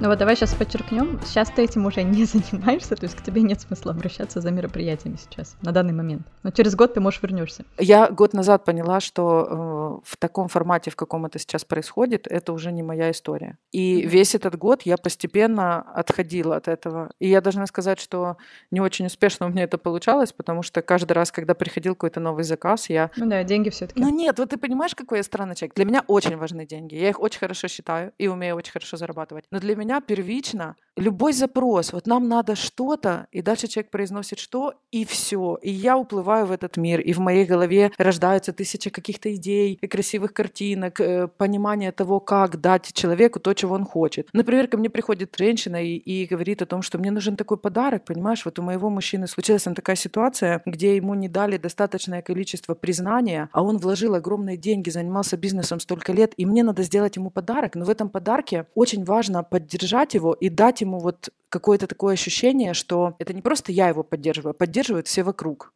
Ну 0.00 0.06
вот 0.06 0.18
давай 0.18 0.36
сейчас 0.36 0.54
подчеркнем, 0.54 1.18
сейчас 1.24 1.50
ты 1.50 1.62
этим 1.62 1.84
уже 1.84 2.02
не 2.04 2.24
занимаешься, 2.24 2.94
то 2.94 3.04
есть 3.04 3.16
к 3.16 3.22
тебе 3.22 3.42
нет 3.42 3.60
смысла 3.60 3.90
обращаться 3.90 4.40
за 4.40 4.52
мероприятиями 4.52 5.16
сейчас, 5.16 5.56
на 5.60 5.72
данный 5.72 5.92
момент. 5.92 6.22
Но 6.44 6.52
через 6.52 6.76
год 6.76 6.94
ты, 6.94 7.00
можешь 7.00 7.20
вернешься. 7.20 7.64
Я 7.78 8.08
год 8.08 8.32
назад 8.32 8.64
поняла, 8.64 9.00
что 9.00 10.00
э, 10.04 10.08
в 10.08 10.16
таком 10.16 10.46
формате, 10.46 10.92
в 10.92 10.96
каком 10.96 11.26
это 11.26 11.40
сейчас 11.40 11.64
происходит, 11.64 12.28
это 12.28 12.52
уже 12.52 12.70
не 12.70 12.84
моя 12.84 13.10
история. 13.10 13.58
И 13.72 14.00
mm-hmm. 14.00 14.06
весь 14.06 14.34
этот 14.36 14.56
год 14.56 14.82
я 14.82 14.96
постепенно 14.96 15.80
отходила 15.80 16.54
от 16.54 16.68
этого. 16.68 17.10
И 17.18 17.28
я 17.28 17.40
должна 17.40 17.66
сказать, 17.66 17.98
что 17.98 18.36
не 18.70 18.80
очень 18.80 19.06
успешно 19.06 19.46
у 19.46 19.48
меня 19.48 19.64
это 19.64 19.78
получалось, 19.78 20.32
потому 20.32 20.62
что 20.62 20.80
каждый 20.80 21.14
раз, 21.14 21.32
когда 21.32 21.54
приходил 21.54 21.96
какой-то 21.96 22.20
новый 22.20 22.44
заказ, 22.44 22.88
я... 22.88 23.10
Ну 23.16 23.26
да, 23.26 23.42
деньги 23.42 23.70
все 23.70 23.88
таки 23.88 24.00
Ну 24.00 24.10
нет, 24.10 24.38
вот 24.38 24.50
ты 24.50 24.58
понимаешь, 24.58 24.94
какой 24.94 25.18
я 25.18 25.24
странный 25.24 25.56
человек. 25.56 25.74
Для 25.74 25.84
меня 25.84 26.04
очень 26.06 26.36
важны 26.36 26.64
деньги. 26.66 26.94
Я 26.94 27.08
их 27.08 27.20
очень 27.20 27.40
хорошо 27.40 27.66
считаю 27.66 28.12
и 28.18 28.28
умею 28.28 28.54
очень 28.54 28.72
хорошо 28.72 28.96
зарабатывать. 28.96 29.44
Но 29.50 29.58
для 29.58 29.74
меня 29.74 29.87
меня 29.88 30.02
первично 30.02 30.76
любой 30.98 31.32
запрос. 31.32 31.92
Вот 31.92 32.06
нам 32.06 32.28
надо 32.28 32.56
что-то, 32.56 33.28
и 33.32 33.40
дальше 33.40 33.68
человек 33.68 33.90
произносит 33.90 34.38
что, 34.38 34.74
и 34.90 35.04
все. 35.04 35.58
И 35.62 35.70
я 35.70 35.96
уплываю 35.96 36.46
в 36.46 36.52
этот 36.52 36.76
мир, 36.76 37.00
и 37.00 37.12
в 37.12 37.18
моей 37.18 37.44
голове 37.44 37.92
рождаются 37.98 38.52
тысячи 38.52 38.90
каких-то 38.90 39.34
идей 39.34 39.78
и 39.80 39.86
красивых 39.86 40.32
картинок, 40.32 41.00
э, 41.00 41.28
понимание 41.28 41.92
того, 41.92 42.20
как 42.20 42.60
дать 42.60 42.92
человеку 42.92 43.38
то, 43.40 43.54
чего 43.54 43.74
он 43.74 43.84
хочет. 43.84 44.28
Например, 44.32 44.66
ко 44.66 44.76
мне 44.76 44.90
приходит 44.90 45.34
женщина 45.38 45.82
и, 45.82 45.96
и 45.96 46.26
говорит 46.26 46.62
о 46.62 46.66
том, 46.66 46.82
что 46.82 46.98
мне 46.98 47.10
нужен 47.10 47.36
такой 47.36 47.58
подарок, 47.58 48.04
понимаешь, 48.04 48.44
вот 48.44 48.58
у 48.58 48.62
моего 48.62 48.90
мужчины 48.90 49.26
случилась 49.28 49.62
там 49.62 49.74
такая 49.74 49.96
ситуация, 49.96 50.62
где 50.66 50.96
ему 50.96 51.14
не 51.14 51.28
дали 51.28 51.58
достаточное 51.58 52.22
количество 52.22 52.74
признания, 52.74 53.48
а 53.52 53.62
он 53.62 53.78
вложил 53.78 54.14
огромные 54.14 54.56
деньги, 54.56 54.90
занимался 54.90 55.36
бизнесом 55.36 55.80
столько 55.80 56.12
лет, 56.12 56.32
и 56.36 56.46
мне 56.46 56.64
надо 56.64 56.82
сделать 56.82 57.16
ему 57.16 57.30
подарок, 57.30 57.76
но 57.76 57.84
в 57.84 57.90
этом 57.90 58.08
подарке 58.08 58.66
очень 58.74 59.04
важно 59.04 59.42
поддержать 59.42 59.77
поддержать 59.78 60.14
его 60.14 60.34
и 60.34 60.48
дать 60.48 60.80
ему 60.80 60.98
вот 60.98 61.28
какое-то 61.48 61.86
такое 61.86 62.14
ощущение, 62.14 62.74
что 62.74 63.14
это 63.20 63.32
не 63.32 63.42
просто 63.42 63.70
я 63.72 63.88
его 63.88 64.02
поддерживаю, 64.02 64.50
а 64.50 64.54
поддерживают 64.54 65.06
все 65.06 65.22
вокруг. 65.22 65.72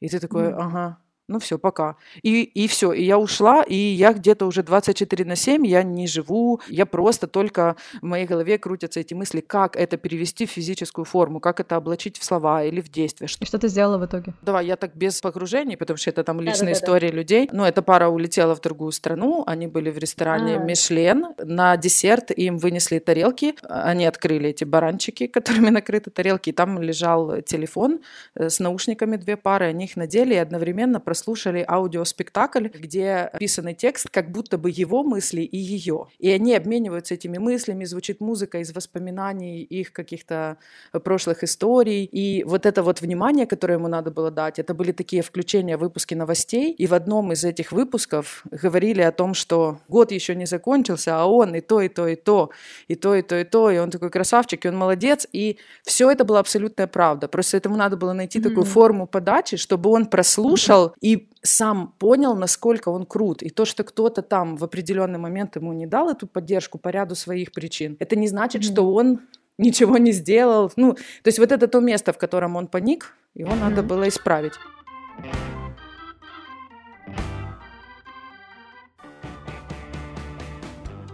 И 0.00 0.08
ты 0.08 0.20
такой, 0.20 0.44
mm. 0.44 0.56
ага, 0.56 0.98
ну 1.30 1.38
все, 1.38 1.58
пока. 1.58 1.96
И, 2.22 2.42
и 2.42 2.66
все, 2.66 2.92
и 2.92 3.04
я 3.04 3.16
ушла, 3.16 3.62
и 3.62 3.76
я 3.76 4.12
где-то 4.12 4.46
уже 4.46 4.64
24 4.64 5.24
на 5.24 5.36
7, 5.36 5.64
я 5.64 5.84
не 5.84 6.08
живу, 6.08 6.60
я 6.68 6.86
просто 6.86 7.28
только 7.28 7.76
в 8.02 8.04
моей 8.04 8.26
голове 8.26 8.58
крутятся 8.58 8.98
эти 8.98 9.14
мысли, 9.14 9.40
как 9.40 9.76
это 9.76 9.96
перевести 9.96 10.44
в 10.44 10.50
физическую 10.50 11.04
форму, 11.04 11.38
как 11.38 11.60
это 11.60 11.76
облачить 11.76 12.18
в 12.18 12.24
слова 12.24 12.64
или 12.64 12.80
в 12.80 12.90
действия. 12.90 13.28
И 13.40 13.44
что 13.44 13.58
ты 13.58 13.68
сделала 13.68 13.98
в 13.98 14.04
итоге? 14.04 14.34
Давай, 14.42 14.66
я 14.66 14.74
так 14.76 14.96
без 14.96 15.20
погружений, 15.20 15.76
потому 15.76 15.96
что 15.98 16.10
это 16.10 16.24
там 16.24 16.40
личные 16.40 16.74
да, 16.74 16.80
да, 16.80 16.84
истории 16.84 17.10
да. 17.10 17.16
людей. 17.16 17.48
Ну, 17.52 17.64
эта 17.64 17.80
пара 17.80 18.08
улетела 18.08 18.56
в 18.56 18.60
другую 18.60 18.90
страну, 18.90 19.44
они 19.46 19.68
были 19.68 19.90
в 19.90 19.98
ресторане 19.98 20.56
А-а-а. 20.56 20.64
Мишлен, 20.64 21.26
на 21.38 21.76
десерт 21.76 22.32
им 22.32 22.58
вынесли 22.58 22.98
тарелки, 22.98 23.54
они 23.62 24.04
открыли 24.04 24.48
эти 24.48 24.64
баранчики, 24.64 25.26
которыми 25.36 25.70
накрыты 25.70 26.10
тарелки, 26.10 26.50
и 26.50 26.52
там 26.52 26.82
лежал 26.82 27.40
телефон 27.42 28.00
э, 28.34 28.48
с 28.48 28.58
наушниками 28.58 29.16
две 29.16 29.36
пары, 29.36 29.66
они 29.66 29.84
их 29.84 29.94
надели 29.94 30.34
и 30.34 30.38
одновременно 30.38 30.98
прос 30.98 31.19
слушали 31.20 31.64
аудиоспектакль, 31.66 32.68
где 32.68 33.30
описанный 33.32 33.74
текст, 33.74 34.08
как 34.10 34.30
будто 34.30 34.58
бы 34.58 34.70
его 34.70 35.02
мысли 35.02 35.42
и 35.42 35.56
ее. 35.56 36.06
И 36.18 36.30
они 36.30 36.54
обмениваются 36.54 37.14
этими 37.14 37.38
мыслями, 37.38 37.84
звучит 37.84 38.20
музыка 38.20 38.58
из 38.58 38.72
воспоминаний 38.74 39.62
их 39.62 39.92
каких-то 39.92 40.56
прошлых 41.04 41.44
историй. 41.44 42.04
И 42.04 42.44
вот 42.44 42.66
это 42.66 42.82
вот 42.82 43.00
внимание, 43.00 43.46
которое 43.46 43.74
ему 43.74 43.88
надо 43.88 44.10
было 44.10 44.30
дать, 44.30 44.58
это 44.58 44.74
были 44.74 44.92
такие 44.92 45.22
включения 45.22 45.76
выпуски 45.76 46.14
новостей. 46.14 46.72
И 46.72 46.86
в 46.86 46.94
одном 46.94 47.32
из 47.32 47.44
этих 47.44 47.72
выпусков 47.72 48.42
говорили 48.50 49.02
о 49.02 49.12
том, 49.12 49.34
что 49.34 49.78
год 49.88 50.12
еще 50.12 50.34
не 50.34 50.46
закончился, 50.46 51.20
а 51.20 51.26
он 51.26 51.54
и 51.54 51.60
то, 51.60 51.80
и 51.80 51.88
то, 51.88 52.08
и 52.08 52.16
то, 52.16 52.50
и 52.88 52.94
то, 52.94 53.14
и 53.14 53.22
то, 53.22 53.36
и 53.38 53.44
то, 53.44 53.70
и 53.70 53.78
он 53.78 53.90
такой 53.90 54.10
красавчик, 54.10 54.64
и 54.64 54.68
он 54.68 54.76
молодец. 54.76 55.26
И 55.32 55.58
все 55.84 56.10
это 56.10 56.24
была 56.24 56.40
абсолютная 56.40 56.86
правда. 56.86 57.28
Просто 57.28 57.56
этому 57.56 57.76
надо 57.76 57.96
было 57.96 58.12
найти 58.12 58.38
mm-hmm. 58.38 58.48
такую 58.48 58.64
форму 58.64 59.06
подачи, 59.06 59.56
чтобы 59.56 59.90
он 59.90 60.06
прослушал 60.06 60.94
и 61.00 61.09
и 61.10 61.28
сам 61.42 61.94
понял, 61.98 62.36
насколько 62.36 62.88
он 62.90 63.04
крут. 63.04 63.42
И 63.42 63.50
то, 63.50 63.64
что 63.64 63.82
кто-то 63.82 64.22
там 64.22 64.56
в 64.56 64.62
определенный 64.62 65.18
момент 65.18 65.56
ему 65.56 65.72
не 65.72 65.86
дал 65.86 66.08
эту 66.08 66.28
поддержку 66.28 66.78
по 66.78 66.90
ряду 66.90 67.16
своих 67.16 67.50
причин, 67.50 67.96
это 67.98 68.14
не 68.14 68.28
значит, 68.28 68.62
mm-hmm. 68.62 68.72
что 68.72 68.94
он 68.94 69.20
ничего 69.58 69.98
не 69.98 70.12
сделал. 70.12 70.70
Ну, 70.76 70.92
то 70.94 71.26
есть 71.26 71.40
вот 71.40 71.50
это 71.50 71.66
то 71.66 71.80
место, 71.80 72.12
в 72.12 72.18
котором 72.18 72.54
он 72.54 72.68
паник, 72.68 73.16
его 73.34 73.50
mm-hmm. 73.50 73.70
надо 73.70 73.82
было 73.82 74.08
исправить. 74.08 74.52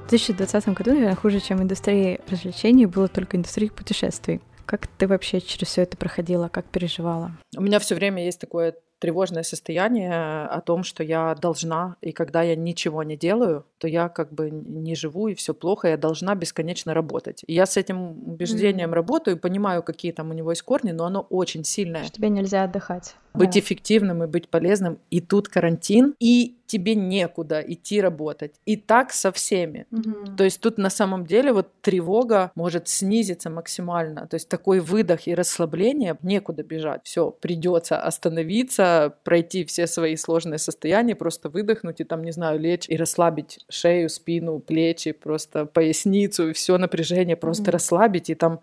В 0.05 0.11
2020 0.11 0.69
году, 0.69 0.91
наверное, 0.91 1.17
хуже, 1.17 1.41
чем 1.41 1.63
индустрия 1.63 2.21
развлечений, 2.29 2.85
было 2.85 3.09
только 3.09 3.39
индустрия 3.39 3.71
путешествий. 3.71 4.43
Как 4.67 4.87
ты 4.87 5.09
вообще 5.09 5.41
через 5.41 5.69
все 5.69 5.83
это 5.83 5.97
проходила, 5.97 6.49
как 6.49 6.67
переживала? 6.67 7.33
У 7.57 7.63
меня 7.63 7.79
все 7.79 7.95
время 7.95 8.25
есть 8.25 8.41
такое 8.41 8.75
тревожное 8.99 9.43
состояние 9.43 10.47
о 10.47 10.61
том, 10.61 10.83
что 10.83 11.03
я 11.03 11.35
должна, 11.35 11.97
и 12.01 12.13
когда 12.13 12.43
я 12.43 12.57
ничего 12.57 13.03
не 13.03 13.17
делаю, 13.17 13.65
то 13.79 13.89
я 13.89 14.09
как 14.09 14.33
бы 14.33 14.51
не 14.51 14.95
живу, 14.95 15.29
и 15.29 15.35
все 15.35 15.55
плохо, 15.55 15.89
я 15.89 15.97
должна 15.97 16.35
бесконечно 16.35 16.95
работать. 16.95 17.43
И 17.47 17.55
я 17.55 17.67
с 17.67 17.77
этим 17.77 18.29
убеждением 18.29 18.91
mm-hmm. 18.91 18.95
работаю, 18.95 19.39
понимаю, 19.39 19.83
какие 19.83 20.13
там 20.13 20.31
у 20.31 20.33
него 20.33 20.51
есть 20.51 20.63
корни, 20.63 20.93
но 20.93 21.05
оно 21.05 21.21
очень 21.21 21.65
сильное. 21.65 22.05
Что 22.05 22.13
тебе 22.13 22.31
нельзя 22.31 22.65
отдыхать. 22.65 23.17
Быть 23.37 23.53
да. 23.53 23.61
эффективным 23.61 24.25
и 24.25 24.27
быть 24.27 24.49
полезным. 24.49 24.99
И 25.11 25.21
тут 25.21 25.49
карантин, 25.49 26.15
и 26.19 26.57
тебе 26.67 26.95
некуда 26.95 27.61
идти 27.61 28.01
работать. 28.01 28.55
И 28.65 28.77
так 28.77 29.13
со 29.13 29.33
всеми. 29.33 29.87
Угу. 29.91 30.37
То 30.37 30.45
есть 30.45 30.61
тут 30.61 30.79
на 30.79 30.91
самом 30.91 31.27
деле 31.27 31.53
вот 31.53 31.69
тревога 31.81 32.51
может 32.55 32.89
снизиться 32.89 33.51
максимально. 33.51 34.27
То 34.27 34.35
есть 34.35 34.49
такой 34.49 34.81
выдох 34.81 35.27
и 35.27 35.35
расслабление, 35.35 36.17
некуда 36.23 36.63
бежать. 36.63 37.03
Все, 37.05 37.31
придется 37.31 38.01
остановиться, 38.01 39.15
пройти 39.25 39.65
все 39.65 39.87
свои 39.87 40.17
сложные 40.17 40.59
состояния, 40.59 41.15
просто 41.15 41.49
выдохнуть 41.49 42.01
и 42.01 42.05
там, 42.05 42.25
не 42.25 42.33
знаю, 42.33 42.59
лечь 42.59 42.89
и 42.89 42.97
расслабить 42.97 43.61
шею, 43.69 44.09
спину, 44.09 44.59
плечи, 44.59 45.13
просто 45.13 45.67
поясницу, 45.67 46.51
и 46.51 46.53
все 46.53 46.79
напряжение 46.79 47.37
просто 47.37 47.65
угу. 47.65 47.73
расслабить 47.73 48.31
и 48.31 48.35
там 48.35 48.61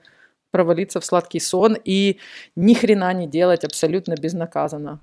провалиться 0.54 1.00
в 1.02 1.06
сладкий 1.06 1.42
сон 1.42 1.76
и 1.84 2.20
ни 2.56 2.76
хрена 2.76 3.12
не 3.14 3.28
делать 3.28 3.66
абсолютно 3.66 4.16
безнаказанно. 4.16 5.02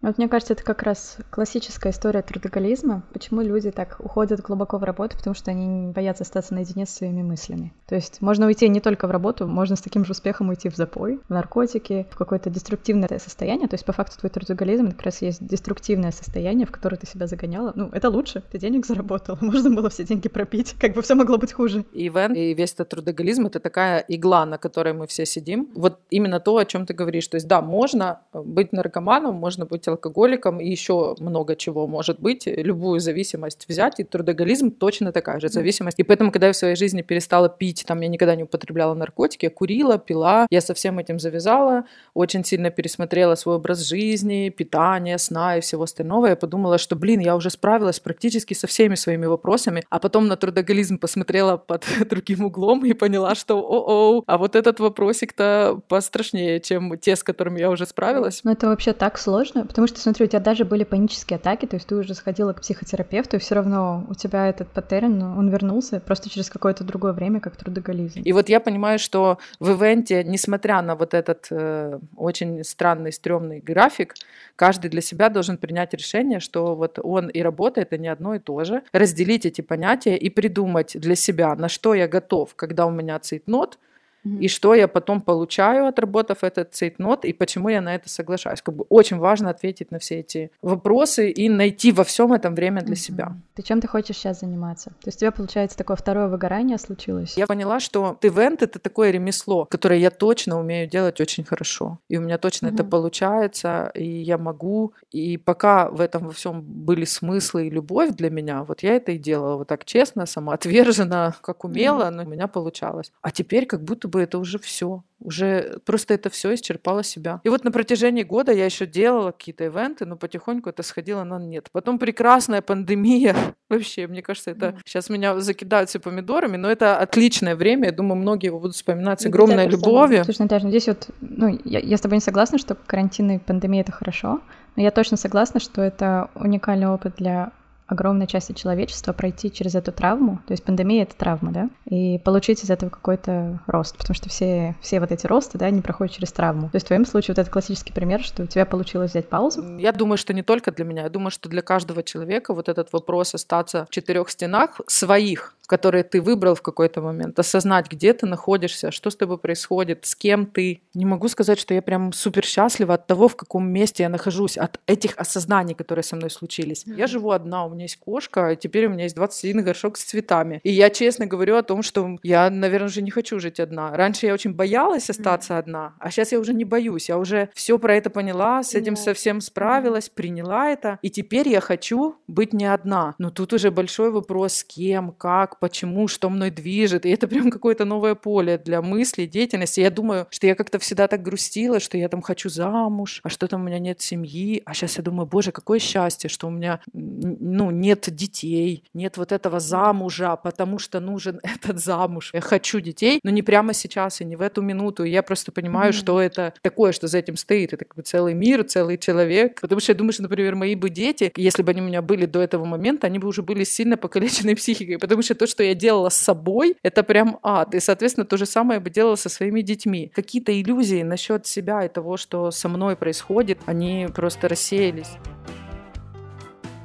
Вот 0.00 0.16
мне 0.18 0.28
кажется, 0.28 0.52
это 0.52 0.62
как 0.62 0.82
раз 0.82 1.18
классическая 1.30 1.90
история 1.90 2.22
трудоголизма. 2.22 3.02
Почему 3.12 3.40
люди 3.40 3.70
так 3.70 3.96
уходят 3.98 4.40
глубоко 4.40 4.78
в 4.78 4.84
работу, 4.84 5.16
потому 5.16 5.34
что 5.34 5.50
они 5.50 5.92
боятся 5.92 6.22
остаться 6.22 6.54
наедине 6.54 6.86
с 6.86 6.90
своими 6.90 7.22
мыслями. 7.22 7.72
То 7.86 7.96
есть 7.96 8.20
можно 8.20 8.46
уйти 8.46 8.68
не 8.68 8.80
только 8.80 9.08
в 9.08 9.10
работу, 9.10 9.48
можно 9.48 9.74
с 9.74 9.80
таким 9.80 10.04
же 10.04 10.12
успехом 10.12 10.50
уйти 10.50 10.68
в 10.68 10.76
запой, 10.76 11.18
в 11.28 11.30
наркотики, 11.30 12.06
в 12.10 12.16
какое-то 12.16 12.48
деструктивное 12.48 13.08
состояние. 13.18 13.66
То 13.66 13.74
есть 13.74 13.84
по 13.84 13.92
факту 13.92 14.18
твой 14.18 14.30
трудоголизм 14.30 14.92
как 14.92 15.02
раз 15.02 15.22
есть 15.22 15.44
деструктивное 15.44 16.12
состояние, 16.12 16.66
в 16.66 16.70
которое 16.70 16.96
ты 16.96 17.06
себя 17.06 17.26
загоняла. 17.26 17.72
Ну, 17.74 17.88
это 17.92 18.08
лучше, 18.08 18.42
ты 18.52 18.58
денег 18.58 18.86
заработал, 18.86 19.36
можно 19.40 19.70
было 19.70 19.90
все 19.90 20.04
деньги 20.04 20.28
пропить, 20.28 20.76
как 20.80 20.94
бы 20.94 21.02
все 21.02 21.16
могло 21.16 21.38
быть 21.38 21.52
хуже. 21.52 21.84
Ивен 21.92 22.34
и 22.34 22.54
весь 22.54 22.72
этот 22.74 22.90
трудоголизм— 22.90 23.46
это 23.48 23.58
такая 23.58 24.04
игла, 24.06 24.46
на 24.46 24.58
которой 24.58 24.92
мы 24.92 25.08
все 25.08 25.26
сидим. 25.26 25.68
Вот 25.74 25.98
именно 26.10 26.38
то, 26.38 26.56
о 26.56 26.64
чем 26.64 26.86
ты 26.86 26.94
говоришь. 26.94 27.26
То 27.26 27.36
есть 27.36 27.48
да, 27.48 27.60
можно 27.62 28.20
быть 28.32 28.72
наркоманом, 28.72 29.34
можно 29.34 29.66
быть 29.66 29.87
алкоголиком, 29.88 30.60
и 30.60 30.68
еще 30.68 31.16
много 31.18 31.56
чего 31.56 31.86
может 31.86 32.20
быть. 32.20 32.46
Любую 32.46 33.00
зависимость 33.00 33.66
взять, 33.68 34.00
и 34.00 34.04
трудоголизм 34.04 34.70
точно 34.70 35.12
такая 35.12 35.40
же 35.40 35.48
зависимость. 35.48 35.98
И 35.98 36.02
поэтому, 36.02 36.30
когда 36.32 36.48
я 36.48 36.52
в 36.52 36.56
своей 36.56 36.76
жизни 36.76 37.02
перестала 37.02 37.48
пить, 37.48 37.84
там 37.86 38.00
я 38.00 38.08
никогда 38.08 38.34
не 38.36 38.44
употребляла 38.44 38.94
наркотики, 38.94 39.46
я 39.46 39.50
курила, 39.50 39.98
пила, 39.98 40.46
я 40.50 40.60
со 40.60 40.74
всем 40.74 40.98
этим 40.98 41.18
завязала, 41.18 41.84
очень 42.14 42.44
сильно 42.44 42.70
пересмотрела 42.70 43.34
свой 43.34 43.56
образ 43.56 43.80
жизни, 43.80 44.48
питание, 44.50 45.18
сна 45.18 45.58
и 45.58 45.60
всего 45.60 45.84
остального. 45.84 46.26
Я 46.26 46.36
подумала, 46.36 46.78
что, 46.78 46.96
блин, 46.96 47.20
я 47.20 47.36
уже 47.36 47.50
справилась 47.50 48.00
практически 48.00 48.54
со 48.54 48.66
всеми 48.66 48.94
своими 48.94 49.26
вопросами, 49.26 49.84
а 49.90 49.98
потом 49.98 50.28
на 50.28 50.36
трудоголизм 50.36 50.98
посмотрела 50.98 51.56
под 51.56 51.84
другим 52.10 52.44
углом 52.44 52.84
и 52.84 52.92
поняла, 52.92 53.34
что 53.34 53.58
о-о, 53.58 54.22
а 54.26 54.38
вот 54.38 54.56
этот 54.56 54.80
вопросик-то 54.80 55.80
пострашнее, 55.88 56.60
чем 56.60 56.98
те, 56.98 57.16
с 57.16 57.22
которыми 57.22 57.60
я 57.60 57.70
уже 57.70 57.86
справилась. 57.86 58.40
Ну 58.44 58.52
это 58.52 58.68
вообще 58.68 58.92
так 58.92 59.18
сложно, 59.18 59.66
потому 59.78 59.86
что, 59.94 60.00
смотри, 60.00 60.24
у 60.24 60.28
тебя 60.28 60.40
даже 60.40 60.64
были 60.64 60.82
панические 60.82 61.36
атаки, 61.36 61.64
то 61.64 61.76
есть 61.76 61.86
ты 61.86 61.94
уже 61.94 62.12
сходила 62.12 62.52
к 62.52 62.62
психотерапевту, 62.62 63.36
и 63.36 63.38
все 63.38 63.54
равно 63.54 64.04
у 64.08 64.14
тебя 64.14 64.48
этот 64.48 64.66
паттерн, 64.72 65.22
он 65.22 65.50
вернулся 65.50 66.00
просто 66.00 66.28
через 66.28 66.50
какое-то 66.50 66.82
другое 66.82 67.12
время, 67.12 67.38
как 67.38 67.54
трудоголизм. 67.54 68.22
И 68.24 68.32
вот 68.32 68.48
я 68.48 68.58
понимаю, 68.58 68.98
что 68.98 69.38
в 69.60 69.70
ивенте, 69.70 70.24
несмотря 70.24 70.82
на 70.82 70.96
вот 70.96 71.14
этот 71.14 71.46
э, 71.52 72.00
очень 72.16 72.64
странный, 72.64 73.12
стрёмный 73.12 73.60
график, 73.60 74.14
каждый 74.56 74.90
для 74.90 75.00
себя 75.00 75.28
должен 75.28 75.56
принять 75.56 75.94
решение, 75.94 76.40
что 76.40 76.74
вот 76.74 76.98
он 77.00 77.28
и 77.28 77.40
работа— 77.40 77.80
это 77.82 77.98
не 77.98 78.08
одно 78.08 78.34
и 78.34 78.40
то 78.40 78.64
же. 78.64 78.82
Разделить 78.92 79.46
эти 79.46 79.60
понятия 79.60 80.16
и 80.16 80.28
придумать 80.28 80.98
для 80.98 81.14
себя, 81.14 81.54
на 81.54 81.68
что 81.68 81.94
я 81.94 82.08
готов, 82.08 82.56
когда 82.56 82.84
у 82.84 82.90
меня 82.90 83.16
цейтнот, 83.20 83.78
и 84.24 84.48
что 84.48 84.74
я 84.74 84.88
потом 84.88 85.20
получаю, 85.20 85.86
отработав 85.86 86.44
этот 86.44 86.74
цейтнот, 86.74 87.24
и 87.24 87.32
почему 87.32 87.68
я 87.68 87.80
на 87.80 87.94
это 87.94 88.08
соглашаюсь. 88.08 88.62
Как 88.62 88.74
бы 88.74 88.84
очень 88.88 89.18
важно 89.18 89.50
ответить 89.50 89.90
на 89.90 89.98
все 89.98 90.20
эти 90.20 90.50
вопросы 90.62 91.30
и 91.30 91.48
найти 91.48 91.92
во 91.92 92.04
всем 92.04 92.32
этом 92.32 92.54
время 92.54 92.82
для 92.82 92.96
себя. 92.96 93.36
Ты 93.54 93.62
чем 93.62 93.80
ты 93.80 93.88
хочешь 93.88 94.16
сейчас 94.16 94.40
заниматься? 94.40 94.90
То 94.90 95.08
есть 95.08 95.18
у 95.18 95.20
тебя, 95.20 95.32
получается, 95.32 95.76
такое 95.76 95.96
второе 95.96 96.28
выгорание 96.28 96.78
случилось? 96.78 97.36
Я 97.36 97.46
поняла, 97.46 97.80
что 97.80 98.18
ивент— 98.22 98.62
это 98.62 98.78
такое 98.78 99.10
ремесло, 99.10 99.64
которое 99.64 99.98
я 100.00 100.10
точно 100.10 100.58
умею 100.58 100.88
делать 100.88 101.20
очень 101.20 101.44
хорошо. 101.44 101.98
И 102.08 102.16
у 102.16 102.20
меня 102.20 102.38
точно 102.38 102.68
это 102.68 102.84
получается, 102.84 103.90
и 103.94 104.04
я 104.04 104.38
могу. 104.38 104.92
И 105.10 105.36
пока 105.36 105.88
в 105.88 106.00
этом 106.00 106.26
во 106.26 106.32
всем 106.32 106.62
были 106.62 107.04
смыслы 107.04 107.66
и 107.66 107.70
любовь 107.70 108.10
для 108.10 108.30
меня, 108.30 108.64
вот 108.64 108.82
я 108.82 108.94
это 108.94 109.12
и 109.12 109.18
делала 109.18 109.56
вот 109.56 109.68
так 109.68 109.84
честно, 109.84 110.26
самоотверженно, 110.26 111.34
как 111.40 111.64
умела, 111.64 112.10
но 112.10 112.22
у 112.22 112.26
меня 112.26 112.46
получалось. 112.46 113.12
А 113.22 113.30
теперь 113.30 113.66
как 113.66 113.82
будто 113.82 114.07
бы 114.08 114.18
бы 114.18 114.22
это 114.22 114.38
уже 114.38 114.58
все. 114.58 115.04
Уже 115.20 115.78
просто 115.84 116.14
это 116.14 116.30
все 116.30 116.54
исчерпало 116.54 117.02
себя. 117.02 117.40
И 117.44 117.48
вот 117.48 117.64
на 117.64 117.72
протяжении 117.72 118.22
года 118.22 118.52
я 118.52 118.64
еще 118.64 118.86
делала 118.86 119.32
какие-то 119.32 119.64
ивенты, 119.64 120.06
но 120.06 120.16
потихоньку 120.16 120.70
это 120.70 120.82
сходило 120.82 121.24
на 121.24 121.38
нет. 121.38 121.68
Потом 121.72 121.98
прекрасная 121.98 122.62
пандемия. 122.62 123.34
Вообще, 123.68 124.06
мне 124.06 124.22
кажется, 124.22 124.50
это 124.50 124.76
сейчас 124.84 125.10
меня 125.10 125.38
закидают 125.40 125.90
все 125.90 125.98
помидорами, 125.98 126.56
но 126.56 126.70
это 126.70 126.98
отличное 126.98 127.56
время. 127.56 127.86
Я 127.86 127.92
думаю, 127.92 128.16
многие 128.20 128.46
его 128.46 128.60
будут 128.60 128.76
вспоминать 128.76 129.20
с 129.20 129.24
ну, 129.24 129.30
огромной 129.30 129.68
любовью. 129.68 130.24
Слушай, 130.24 130.42
Наташа, 130.42 130.64
ну 130.64 130.70
здесь 130.70 130.86
вот, 130.86 131.08
ну, 131.20 131.58
я, 131.64 131.80
я 131.80 131.96
с 131.96 132.00
тобой 132.00 132.16
не 132.16 132.22
согласна, 132.22 132.58
что 132.58 132.74
карантин 132.74 133.30
и 133.30 133.38
пандемия— 133.38 133.80
это 133.82 133.92
хорошо, 133.92 134.40
но 134.76 134.82
я 134.82 134.90
точно 134.90 135.16
согласна, 135.16 135.60
что 135.60 135.82
это 135.82 136.30
уникальный 136.34 136.88
опыт 136.88 137.14
для 137.16 137.52
огромной 137.88 138.26
части 138.26 138.52
человечества 138.52 139.12
пройти 139.12 139.50
через 139.50 139.74
эту 139.74 139.92
травму, 139.92 140.40
то 140.46 140.52
есть 140.52 140.62
пандемия— 140.62 141.02
это 141.04 141.16
травма, 141.16 141.50
да, 141.52 141.70
и 141.86 142.18
получить 142.18 142.62
из 142.62 142.70
этого 142.70 142.90
какой-то 142.90 143.60
рост, 143.66 143.96
потому 143.96 144.14
что 144.14 144.28
все, 144.28 144.76
все 144.80 145.00
вот 145.00 145.10
эти 145.10 145.26
росты, 145.26 145.58
да, 145.58 145.66
они 145.66 145.80
проходят 145.80 146.14
через 146.14 146.30
травму. 146.32 146.68
То 146.68 146.76
есть 146.76 146.86
в 146.86 146.88
твоем 146.88 147.06
случае 147.06 147.34
вот 147.34 147.38
это 147.38 147.50
классический 147.50 147.92
пример, 147.92 148.22
что 148.22 148.42
у 148.42 148.46
тебя 148.46 148.66
получилось 148.66 149.10
взять 149.10 149.28
паузу. 149.28 149.78
Я 149.78 149.92
думаю, 149.92 150.18
что 150.18 150.34
не 150.34 150.42
только 150.42 150.70
для 150.70 150.84
меня, 150.84 151.02
я 151.04 151.08
думаю, 151.08 151.30
что 151.30 151.48
для 151.48 151.62
каждого 151.62 152.02
человека 152.02 152.52
вот 152.54 152.68
этот 152.68 152.92
вопрос 152.92 153.34
остаться 153.34 153.86
в 153.86 153.90
четырех 153.90 154.28
стенах 154.28 154.80
своих, 154.86 155.54
которые 155.68 156.02
ты 156.02 156.20
выбрал 156.22 156.54
в 156.54 156.62
какой-то 156.62 157.02
момент, 157.02 157.38
осознать, 157.38 157.90
где 157.90 158.14
ты 158.14 158.26
находишься, 158.26 158.90
что 158.90 159.10
с 159.10 159.16
тобой 159.16 159.38
происходит, 159.38 160.06
с 160.06 160.16
кем 160.16 160.46
ты. 160.46 160.80
Не 160.94 161.04
могу 161.04 161.28
сказать, 161.28 161.58
что 161.58 161.74
я 161.74 161.82
прям 161.82 162.12
супер 162.12 162.44
счастлива 162.44 162.94
от 162.94 163.06
того, 163.06 163.28
в 163.28 163.36
каком 163.36 163.68
месте 163.68 164.02
я 164.02 164.08
нахожусь, 164.08 164.56
от 164.56 164.80
этих 164.86 165.12
осознаний, 165.16 165.74
которые 165.74 166.02
со 166.02 166.16
мной 166.16 166.30
случились. 166.30 166.86
Mm-hmm. 166.86 166.96
Я 166.96 167.06
живу 167.06 167.30
одна, 167.32 167.66
у 167.66 167.70
меня 167.70 167.82
есть 167.82 167.98
кошка, 167.98 168.52
и 168.52 168.56
теперь 168.56 168.86
у 168.86 168.90
меня 168.90 169.04
есть 169.04 169.14
21 169.14 169.62
горшок 169.62 169.98
с 169.98 170.04
цветами. 170.04 170.60
И 170.64 170.72
я 170.72 170.88
честно 170.88 171.26
говорю 171.26 171.56
о 171.56 171.62
том, 171.62 171.82
что 171.82 172.16
я, 172.22 172.48
наверное, 172.48 172.88
уже 172.88 173.02
не 173.02 173.10
хочу 173.10 173.38
жить 173.38 173.60
одна. 173.60 173.94
Раньше 173.94 174.24
я 174.24 174.32
очень 174.32 174.54
боялась 174.54 175.10
остаться 175.10 175.52
mm-hmm. 175.52 175.58
одна, 175.58 175.94
а 175.98 176.10
сейчас 176.10 176.32
я 176.32 176.40
уже 176.40 176.54
не 176.54 176.64
боюсь. 176.64 177.10
Я 177.10 177.18
уже 177.18 177.50
все 177.52 177.78
про 177.78 177.94
это 177.94 178.08
поняла, 178.08 178.62
с 178.62 178.74
этим 178.74 178.94
mm-hmm. 178.94 179.04
совсем 179.04 179.40
справилась, 179.42 180.08
приняла 180.08 180.70
это. 180.70 180.98
И 181.02 181.10
теперь 181.10 181.48
я 181.50 181.60
хочу 181.60 182.16
быть 182.26 182.54
не 182.54 182.64
одна. 182.64 183.14
Но 183.18 183.30
тут 183.30 183.52
уже 183.52 183.70
большой 183.70 184.10
вопрос, 184.10 184.54
с 184.54 184.64
кем, 184.64 185.12
как, 185.12 185.57
почему, 185.58 186.08
что 186.08 186.30
мной 186.30 186.50
движет. 186.50 187.06
И 187.06 187.10
это 187.10 187.28
прям 187.28 187.50
какое-то 187.50 187.84
новое 187.84 188.14
поле 188.14 188.58
для 188.58 188.82
мысли, 188.82 189.26
деятельности. 189.26 189.80
Я 189.80 189.90
думаю, 189.90 190.26
что 190.30 190.46
я 190.46 190.54
как-то 190.54 190.78
всегда 190.78 191.08
так 191.08 191.22
грустила, 191.22 191.80
что 191.80 191.98
я 191.98 192.08
там 192.08 192.22
хочу 192.22 192.48
замуж, 192.48 193.20
а 193.22 193.28
что 193.28 193.48
там 193.48 193.62
у 193.62 193.64
меня 193.64 193.78
нет 193.78 194.00
семьи. 194.00 194.62
А 194.64 194.74
сейчас 194.74 194.98
я 194.98 195.02
думаю, 195.02 195.26
боже, 195.26 195.52
какое 195.52 195.78
счастье, 195.78 196.30
что 196.30 196.48
у 196.48 196.50
меня 196.50 196.80
ну, 196.92 197.70
нет 197.70 198.04
детей, 198.08 198.84
нет 198.94 199.16
вот 199.16 199.32
этого 199.32 199.60
замужа, 199.60 200.36
потому 200.36 200.78
что 200.78 201.00
нужен 201.00 201.40
этот 201.42 201.78
замуж. 201.78 202.30
Я 202.32 202.40
хочу 202.40 202.80
детей, 202.80 203.20
но 203.22 203.30
не 203.30 203.42
прямо 203.42 203.72
сейчас 203.72 204.20
и 204.20 204.24
не 204.24 204.36
в 204.36 204.40
эту 204.40 204.62
минуту. 204.62 205.04
И 205.04 205.10
я 205.10 205.22
просто 205.22 205.52
понимаю, 205.52 205.92
mm-hmm. 205.92 205.96
что 205.96 206.20
это 206.20 206.54
такое, 206.62 206.92
что 206.92 207.06
за 207.06 207.18
этим 207.18 207.36
стоит. 207.36 207.72
Это 207.72 207.84
как 207.84 207.96
бы 207.96 208.02
целый 208.02 208.34
мир, 208.34 208.64
целый 208.64 208.98
человек. 208.98 209.60
Потому 209.60 209.80
что 209.80 209.92
я 209.92 209.96
думаю, 209.96 210.12
что, 210.12 210.22
например, 210.22 210.54
мои 210.54 210.74
бы 210.74 210.90
дети, 210.90 211.32
если 211.36 211.62
бы 211.62 211.70
они 211.70 211.80
у 211.80 211.84
меня 211.84 212.02
были 212.02 212.26
до 212.26 212.40
этого 212.40 212.64
момента, 212.64 213.06
они 213.06 213.18
бы 213.18 213.28
уже 213.28 213.42
были 213.42 213.64
сильно 213.64 213.96
покалечены 213.96 214.54
психикой. 214.56 214.98
Потому 214.98 215.22
что 215.22 215.34
то, 215.34 215.46
что 215.48 215.62
я 215.62 215.74
делала 215.74 216.08
с 216.08 216.16
собой, 216.16 216.76
это 216.82 217.02
прям 217.02 217.38
ад. 217.42 217.74
И, 217.74 217.80
соответственно, 217.80 218.26
то 218.26 218.36
же 218.36 218.46
самое 218.46 218.78
я 218.78 218.80
бы 218.80 218.90
делала 218.90 219.16
со 219.16 219.28
своими 219.28 219.62
детьми. 219.62 220.12
Какие-то 220.14 220.58
иллюзии 220.58 221.02
насчет 221.02 221.46
себя 221.46 221.84
и 221.84 221.88
того, 221.88 222.16
что 222.16 222.50
со 222.50 222.68
мной 222.68 222.96
происходит, 222.96 223.58
они 223.66 224.08
просто 224.14 224.48
рассеялись. 224.48 225.10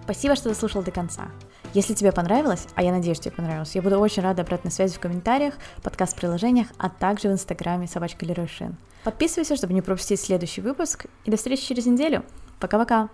Спасибо, 0.04 0.36
что 0.36 0.50
дослушал 0.50 0.84
до 0.84 0.92
конца. 0.92 1.30
Если 1.74 1.94
тебе 1.94 2.12
понравилось, 2.12 2.68
а 2.76 2.84
я 2.84 2.92
надеюсь, 2.92 3.20
тебе 3.20 3.32
понравилось, 3.32 3.74
я 3.74 3.82
буду 3.82 3.98
очень 4.00 4.22
рада 4.22 4.44
обратной 4.44 4.72
связи 4.72 4.96
в 4.96 5.00
комментариях, 5.00 5.56
подкаст-приложениях, 5.82 6.68
а 6.78 6.90
также 6.90 7.30
в 7.30 7.32
инстаграме 7.32 7.88
собачка 7.88 8.26
Лерой 8.26 8.48
Шин. 8.48 8.76
Подписывайся, 9.04 9.56
чтобы 9.56 9.74
не 9.74 9.82
пропустить 9.82 10.20
следующий 10.20 10.62
выпуск, 10.62 11.08
и 11.26 11.32
до 11.32 11.38
встречи 11.38 11.66
через 11.66 11.86
неделю. 11.88 12.24
Пока-пока! 12.60 13.10